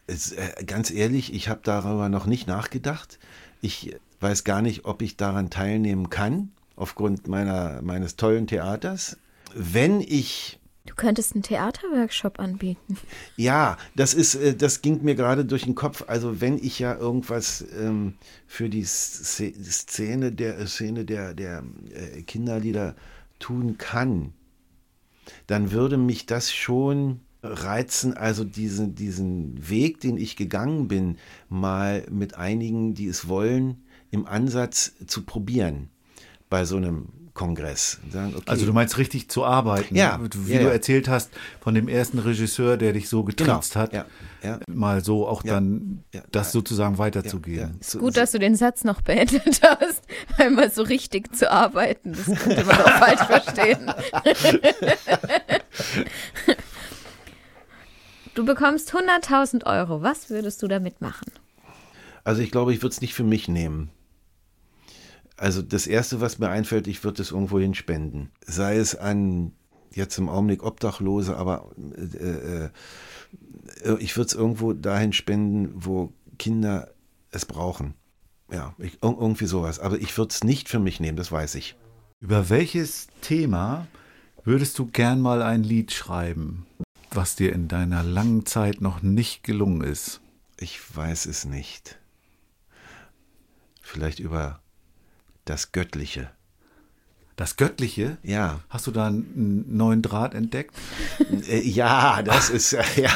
[0.08, 3.20] Es, äh, ganz ehrlich, ich habe darüber noch nicht nachgedacht.
[3.62, 9.18] Ich weiß gar nicht, ob ich daran teilnehmen kann, aufgrund meiner, meines tollen Theaters.
[9.54, 12.98] Wenn ich Du könntest einen Theaterworkshop anbieten.
[13.36, 16.06] Ja, das ist, äh, das ging mir gerade durch den Kopf.
[16.08, 18.16] Also wenn ich ja irgendwas ähm,
[18.48, 21.64] für die Sz- Szene der Szene der der
[21.94, 22.96] äh, Kinderlieder
[23.38, 24.34] tun kann,
[25.48, 31.18] dann würde mich das schon reizen, also diesen, diesen Weg, den ich gegangen bin,
[31.50, 35.90] mal mit einigen, die es wollen, im Ansatz zu probieren
[36.50, 38.00] bei so einem Kongress.
[38.12, 40.72] Sagen, okay, Also du meinst richtig zu arbeiten, Ja, wie ja, du ja.
[40.72, 41.30] erzählt hast
[41.62, 44.06] von dem ersten Regisseur, der dich so getriezt Genau, hat, ja,
[44.44, 44.60] ja.
[44.68, 46.52] mal so auch Ja, dann ja, das ja.
[46.52, 47.78] sozusagen ja, weiterzugehen.
[47.82, 50.02] so- Gut, dass du den Satz noch beendet hast.
[50.38, 52.12] Einmal so richtig zu arbeiten.
[52.14, 53.94] Das könnte man auch falsch verstehen.
[58.36, 60.02] Du bekommst 100.000 Euro.
[60.02, 61.32] Was würdest du damit machen?
[62.24, 63.90] Also ich glaube, ich würde es nicht für mich nehmen.
[65.40, 68.30] Also das Erste, was mir einfällt, ich würde es irgendwo hin spenden.
[68.46, 69.54] Sei es an
[69.94, 72.70] jetzt im Augenblick Obdachlose, aber äh, äh,
[74.00, 76.90] ich würde es irgendwo dahin spenden, wo Kinder
[77.32, 77.94] es brauchen.
[78.52, 79.80] Ja, ich, ir- irgendwie sowas.
[79.80, 81.76] Aber ich würde es nicht für mich nehmen, das weiß ich.
[82.20, 83.88] Über welches Thema
[84.44, 86.66] würdest du gern mal ein Lied schreiben,
[87.12, 90.20] was dir in deiner langen Zeit noch nicht gelungen ist?
[90.58, 91.98] Ich weiß es nicht.
[93.82, 94.60] Vielleicht über
[95.50, 96.30] das Göttliche.
[97.36, 98.18] Das Göttliche?
[98.22, 98.60] Ja.
[98.70, 100.76] Hast du da einen neuen Draht entdeckt?
[101.48, 103.12] Äh, Ja, das ist äh, ja.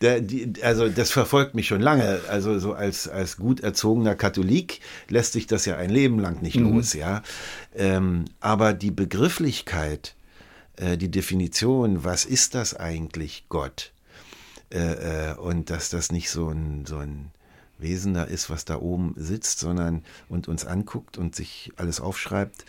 [0.00, 2.20] Der, die, also das verfolgt mich schon lange.
[2.28, 6.54] Also so als als gut erzogener Katholik lässt sich das ja ein Leben lang nicht
[6.56, 7.22] los, ja.
[7.74, 10.14] Ähm, aber die Begrifflichkeit,
[10.76, 13.92] äh, die Definition, was ist das eigentlich Gott?
[14.72, 17.32] Äh, äh, und dass das nicht so ein so ein
[17.78, 22.64] Wesen da ist, was da oben sitzt, sondern und uns anguckt und sich alles aufschreibt.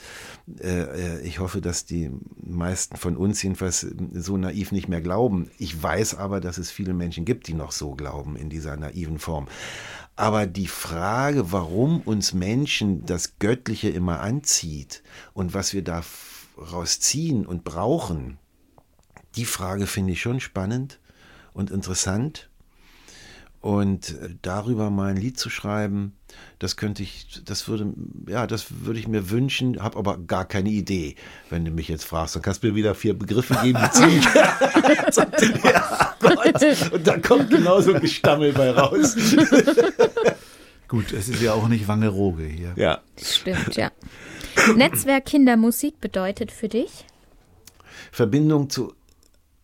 [0.60, 5.50] Äh, äh, ich hoffe, dass die meisten von uns jedenfalls so naiv nicht mehr glauben.
[5.58, 9.20] Ich weiß aber, dass es viele Menschen gibt, die noch so glauben in dieser naiven
[9.20, 9.48] Form.
[10.16, 15.02] Aber die Frage, warum uns Menschen das Göttliche immer anzieht
[15.34, 18.38] und was wir daraus ziehen und brauchen,
[19.36, 21.00] die Frage finde ich schon spannend
[21.54, 22.49] und interessant.
[23.62, 26.14] Und äh, darüber mal ein Lied zu schreiben,
[26.60, 27.94] das könnte ich, das würde,
[28.28, 31.16] ja, das würde ich mir wünschen, habe aber gar keine Idee.
[31.50, 34.26] Wenn du mich jetzt fragst, dann kannst du mir wieder vier Begriffe geben, die ziemlich,
[35.64, 39.16] ja, Gott, und da kommt genauso ein Gestammel bei raus.
[40.88, 42.74] Gut, es ist ja auch nicht Wangerooge hier.
[42.76, 43.02] Ja.
[43.22, 43.92] Stimmt, ja.
[44.76, 47.06] Netzwerk Kindermusik bedeutet für dich?
[48.12, 48.94] Verbindung zu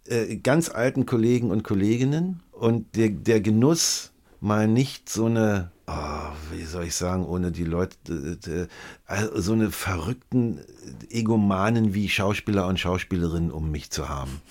[0.08, 6.32] äh, ganz alten Kollegen und Kolleginnen und der, der Genuss, mal nicht so eine, oh,
[6.52, 8.68] wie soll ich sagen, ohne die Leute, äh, äh,
[9.06, 10.62] also so eine verrückten
[11.10, 14.42] Egomanen wie Schauspieler und Schauspielerinnen um mich zu haben.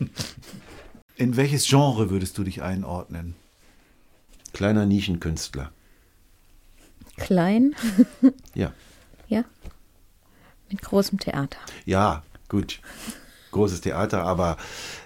[1.16, 3.36] In welches Genre würdest du dich einordnen?
[4.52, 5.70] Kleiner Nischenkünstler.
[7.16, 7.74] Klein?
[8.54, 8.72] Ja.
[9.28, 9.44] Ja.
[10.70, 11.58] Mit großem Theater.
[11.86, 12.80] Ja, gut.
[13.52, 14.56] Großes Theater, aber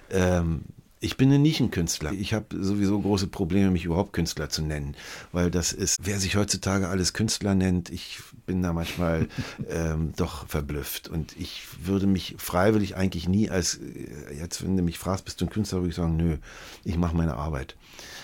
[0.09, 0.63] ähm,
[1.01, 2.11] ich bin ein Nischenkünstler.
[2.11, 4.95] Ich habe sowieso große Probleme, mich überhaupt Künstler zu nennen,
[5.31, 9.27] weil das ist, wer sich heutzutage alles Künstler nennt, ich bin da manchmal
[9.69, 14.83] ähm, doch verblüfft und ich würde mich freiwillig eigentlich nie als, äh, jetzt wenn du
[14.83, 16.37] mich fragst, bist du ein Künstler, würde ich sagen, nö,
[16.83, 17.77] ich mache meine Arbeit.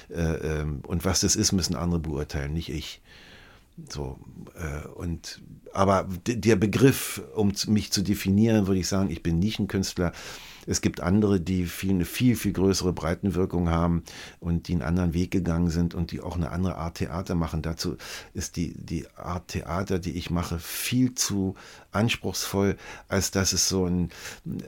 [0.09, 3.01] Äh, ähm, und was das ist, müssen andere beurteilen, nicht ich.
[3.89, 4.17] So,
[4.55, 5.41] äh, und
[5.73, 10.13] aber der Begriff, um mich zu definieren, würde ich sagen, ich bin Nischenkünstler.
[10.67, 14.03] Es gibt andere, die viel, eine viel, viel größere Breitenwirkung haben
[14.39, 17.61] und die einen anderen Weg gegangen sind und die auch eine andere Art Theater machen.
[17.61, 17.97] Dazu
[18.33, 21.55] ist die, die Art Theater, die ich mache, viel zu
[21.91, 24.09] anspruchsvoll, als dass es so ein,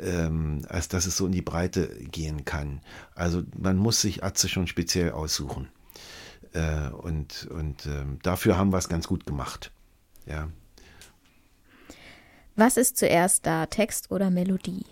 [0.01, 2.81] ähm, als dass es so in die Breite gehen kann.
[3.15, 5.69] Also man muss sich Atze schon speziell aussuchen.
[6.53, 9.71] Äh, und und ähm, dafür haben wir es ganz gut gemacht.
[10.25, 10.49] Ja.
[12.55, 14.85] Was ist zuerst da, Text oder Melodie?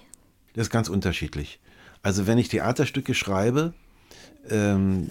[0.55, 1.59] Das ist ganz unterschiedlich.
[2.01, 3.73] Also wenn ich Theaterstücke schreibe,
[4.49, 5.09] ähm,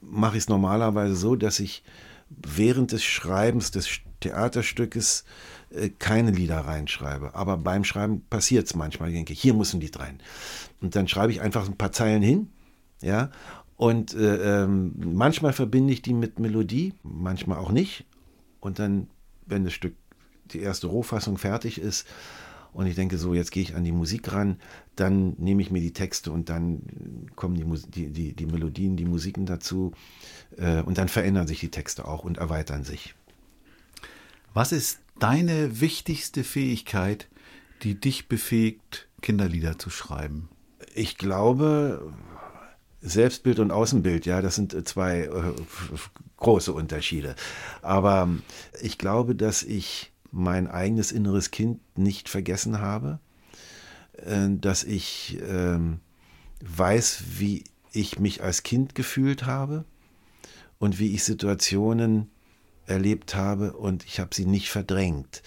[0.00, 1.82] mache ich es normalerweise so, dass ich
[2.28, 3.88] während des Schreibens des
[4.20, 5.24] Theaterstückes
[5.70, 7.34] äh, keine Lieder reinschreibe.
[7.34, 9.08] Aber beim Schreiben passiert es manchmal.
[9.08, 10.20] Ich denke, hier muss ein Lied rein.
[10.80, 12.48] Und dann schreibe ich einfach ein paar Zeilen hin.
[13.00, 13.30] Ja.
[13.76, 18.04] Und äh, ähm, manchmal verbinde ich die mit Melodie, manchmal auch nicht.
[18.60, 19.08] Und dann,
[19.46, 19.94] wenn das Stück,
[20.52, 22.06] die erste Rohfassung fertig ist,
[22.72, 24.56] und ich denke so, jetzt gehe ich an die Musik ran,
[24.96, 26.82] dann nehme ich mir die Texte und dann
[27.36, 29.92] kommen die, Mus- die, die, die Melodien, die Musiken dazu
[30.56, 33.14] äh, und dann verändern sich die Texte auch und erweitern sich.
[34.52, 37.28] Was ist deine wichtigste Fähigkeit,
[37.82, 40.48] die dich befähigt, Kinderlieder zu schreiben?
[40.94, 42.12] Ich glaube,
[43.00, 45.30] Selbstbild und Außenbild, ja, das sind äh, zwei äh,
[46.36, 47.34] große Unterschiede.
[47.80, 48.42] Aber ähm,
[48.82, 53.20] ich glaube, dass ich mein eigenes inneres Kind nicht vergessen habe,
[54.14, 56.00] äh, dass ich ähm,
[56.64, 59.84] weiß, wie ich mich als Kind gefühlt habe
[60.78, 62.30] und wie ich Situationen
[62.86, 65.42] erlebt habe und ich habe sie nicht verdrängt.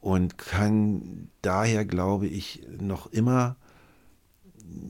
[0.00, 3.56] Und kann daher, glaube ich, noch immer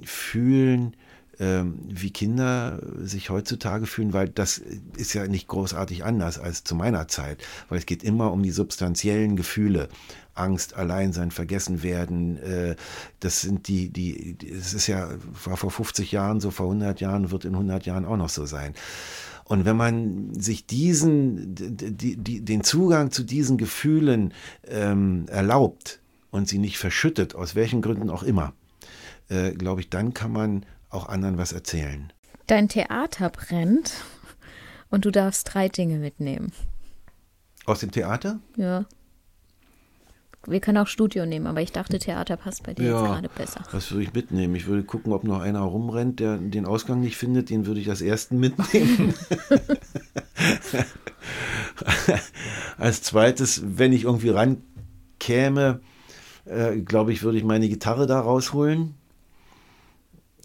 [0.04, 0.96] fühlen,
[1.40, 4.60] ähm, wie Kinder sich heutzutage fühlen, weil das
[4.96, 8.50] ist ja nicht großartig anders als zu meiner Zeit, weil es geht immer um die
[8.50, 9.88] substanziellen Gefühle.
[10.34, 12.76] Angst, Alleinsein, vergessen werden, äh,
[13.20, 15.08] das sind die, die, es ist ja,
[15.44, 18.44] war vor 50 Jahren so, vor 100 Jahren, wird in 100 Jahren auch noch so
[18.44, 18.74] sein.
[19.44, 24.32] Und wenn man sich diesen, die, die, den Zugang zu diesen Gefühlen
[24.66, 28.54] ähm, erlaubt und sie nicht verschüttet, aus welchen Gründen auch immer,
[29.28, 32.12] äh, glaube ich, dann kann man auch anderen was erzählen.
[32.46, 33.92] Dein Theater brennt
[34.90, 36.52] und du darfst drei Dinge mitnehmen.
[37.66, 38.38] Aus dem Theater?
[38.56, 38.84] Ja.
[40.46, 43.62] Wir können auch Studio nehmen, aber ich dachte, Theater passt bei dir jetzt gerade besser.
[43.72, 44.54] Was würde ich mitnehmen?
[44.54, 47.48] Ich würde gucken, ob noch einer rumrennt, der den Ausgang nicht findet.
[47.48, 49.14] Den würde ich als ersten mitnehmen.
[52.78, 55.80] als zweites, wenn ich irgendwie rankäme,
[56.44, 58.94] äh, glaube ich, würde ich meine Gitarre da rausholen.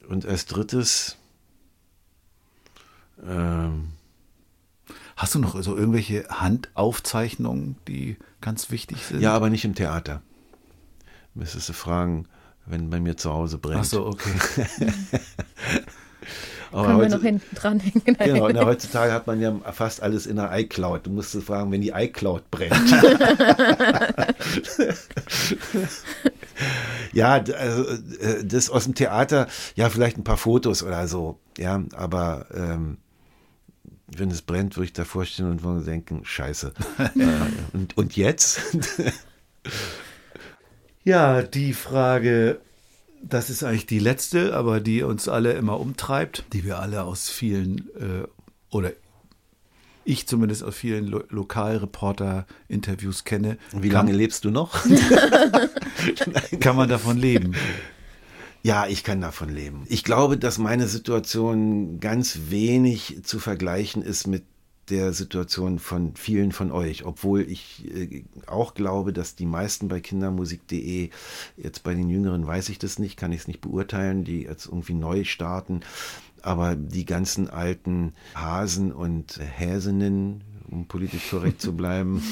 [0.10, 1.16] Und als drittes,
[3.26, 3.90] ähm,
[5.16, 9.20] Hast du noch so irgendwelche Handaufzeichnungen, die ganz wichtig sind?
[9.22, 10.22] ja, aber nicht im Theater.
[11.34, 12.26] Müsstest du fragen,
[12.66, 13.82] wenn bei mir zu Hause brennt.
[13.82, 14.32] Ach so, okay.
[16.72, 18.04] Aber Können wir heute- noch hinten dranhängen?
[18.04, 21.06] Genau, na, heutzutage hat man ja fast alles in der iCloud.
[21.08, 22.74] Du musst fragen, wenn die iCloud brennt.
[27.14, 27.84] ja, also,
[28.20, 32.98] äh, das aus dem Theater, ja, vielleicht ein paar Fotos oder so, ja, aber ähm,
[34.08, 36.74] wenn es brennt, würde ich davor stehen und denken, scheiße.
[37.16, 37.28] äh,
[37.74, 38.62] und, und jetzt?
[41.04, 42.60] Ja, die Frage,
[43.24, 47.30] das ist eigentlich die letzte, aber die uns alle immer umtreibt, die wir alle aus
[47.30, 48.28] vielen, äh,
[48.70, 48.92] oder
[50.10, 53.58] ich zumindest aus vielen Lo Lokalreporter-Interviews kenne.
[53.72, 54.84] Wie kann, lange lebst du noch?
[56.60, 57.54] kann man davon leben?
[58.64, 59.84] Ja, ich kann davon leben.
[59.88, 64.44] Ich glaube, dass meine Situation ganz wenig zu vergleichen ist mit
[64.90, 70.00] der Situation von vielen von euch, obwohl ich äh, auch glaube, dass die meisten bei
[70.02, 71.10] kindermusik.de,
[71.58, 74.66] jetzt bei den Jüngeren weiß ich das nicht, kann ich es nicht beurteilen, die jetzt
[74.66, 75.82] irgendwie neu starten,
[76.46, 82.24] aber die ganzen alten Hasen und Häsinnen, um politisch korrekt zu bleiben,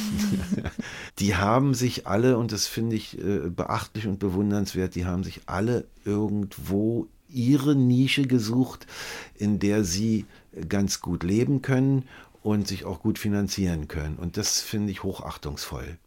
[1.19, 5.41] die haben sich alle, und das finde ich äh, beachtlich und bewundernswert, die haben sich
[5.45, 8.87] alle irgendwo ihre Nische gesucht,
[9.35, 10.25] in der sie
[10.69, 12.03] ganz gut leben können
[12.43, 14.15] und sich auch gut finanzieren können.
[14.15, 15.97] Und das finde ich hochachtungsvoll.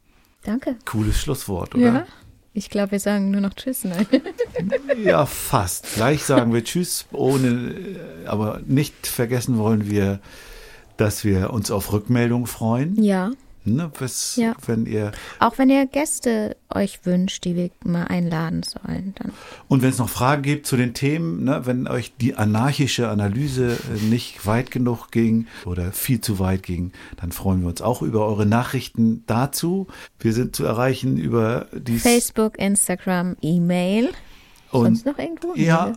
[0.42, 0.76] Danke.
[0.86, 1.84] Cooles Schlusswort, oder?
[1.84, 2.07] Ja.
[2.53, 3.84] Ich glaube, wir sagen nur noch Tschüss.
[3.84, 4.07] Nein.
[5.05, 5.94] Ja, fast.
[5.94, 10.20] Gleich sagen wir Tschüss, ohne, äh, aber nicht vergessen wollen wir,
[10.96, 13.03] dass wir uns auf Rückmeldung freuen.
[13.03, 13.30] Ja.
[13.76, 14.54] Ne, was, Ja.
[14.66, 19.32] Wenn ihr Auch wenn ihr Gäste euch wünscht, die wir mal einladen sollen, dann.
[19.68, 23.72] Und wenn es noch Fragen gibt zu den Themen, ne, wenn euch die anarchische Analyse
[23.94, 28.02] äh, nicht weit genug ging oder viel zu weit ging, dann freuen wir uns auch
[28.02, 29.86] über eure Nachrichten dazu.
[30.18, 34.10] Wir sind zu erreichen über die Facebook, Instagram, E-Mail.
[34.70, 35.54] und Sonst noch irgendwo?
[35.56, 35.92] ja,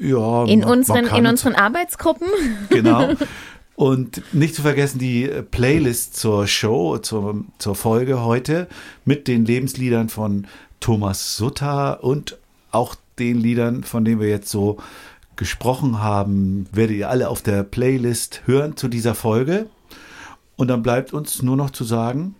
[0.00, 2.28] ja, In unseren, in uns- unseren Arbeitsgruppen.
[2.70, 3.08] Genau.
[3.78, 8.66] Und nicht zu vergessen die äh, Playlist zur Show, zur, zur Folge heute
[9.04, 10.48] mit den Lebensliedern von
[10.80, 12.38] Thomas Sutter und
[12.72, 14.78] auch den Liedern, von denen wir jetzt so
[15.36, 19.66] gesprochen haben, werdet ihr alle auf der Playlist hören zu dieser Folge.
[20.56, 22.34] Und dann bleibt uns nur noch zu sagen,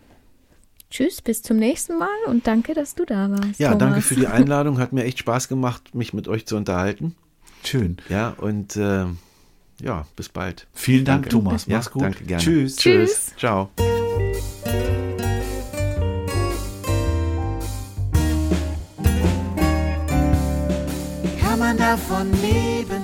[0.90, 3.60] Tschüss, bis zum nächsten Mal und danke, dass du da warst.
[3.60, 3.78] Ja, Thomas.
[3.78, 4.80] danke für die Einladung.
[4.80, 7.14] Hat mir echt Spaß gemacht, mich mit euch zu unterhalten.
[7.62, 7.98] schön.
[8.08, 9.04] Ja, und äh,
[9.82, 10.66] ja, bis bald.
[10.74, 11.28] Vielen Dank, Danke.
[11.30, 11.66] Thomas.
[11.66, 12.02] Ja, Mach's gut.
[12.02, 12.42] danke gerne.
[12.42, 12.76] Tschüss.
[12.76, 13.32] Tschüss.
[13.36, 13.70] Ciao.
[21.40, 23.02] Kann man davon leben?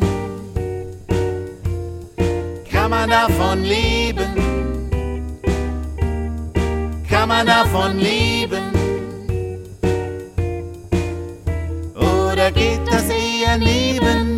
[2.71, 4.35] Kann man davon leben?
[7.09, 8.63] Kann man davon leben?
[11.97, 14.34] Oder geht das eher neben?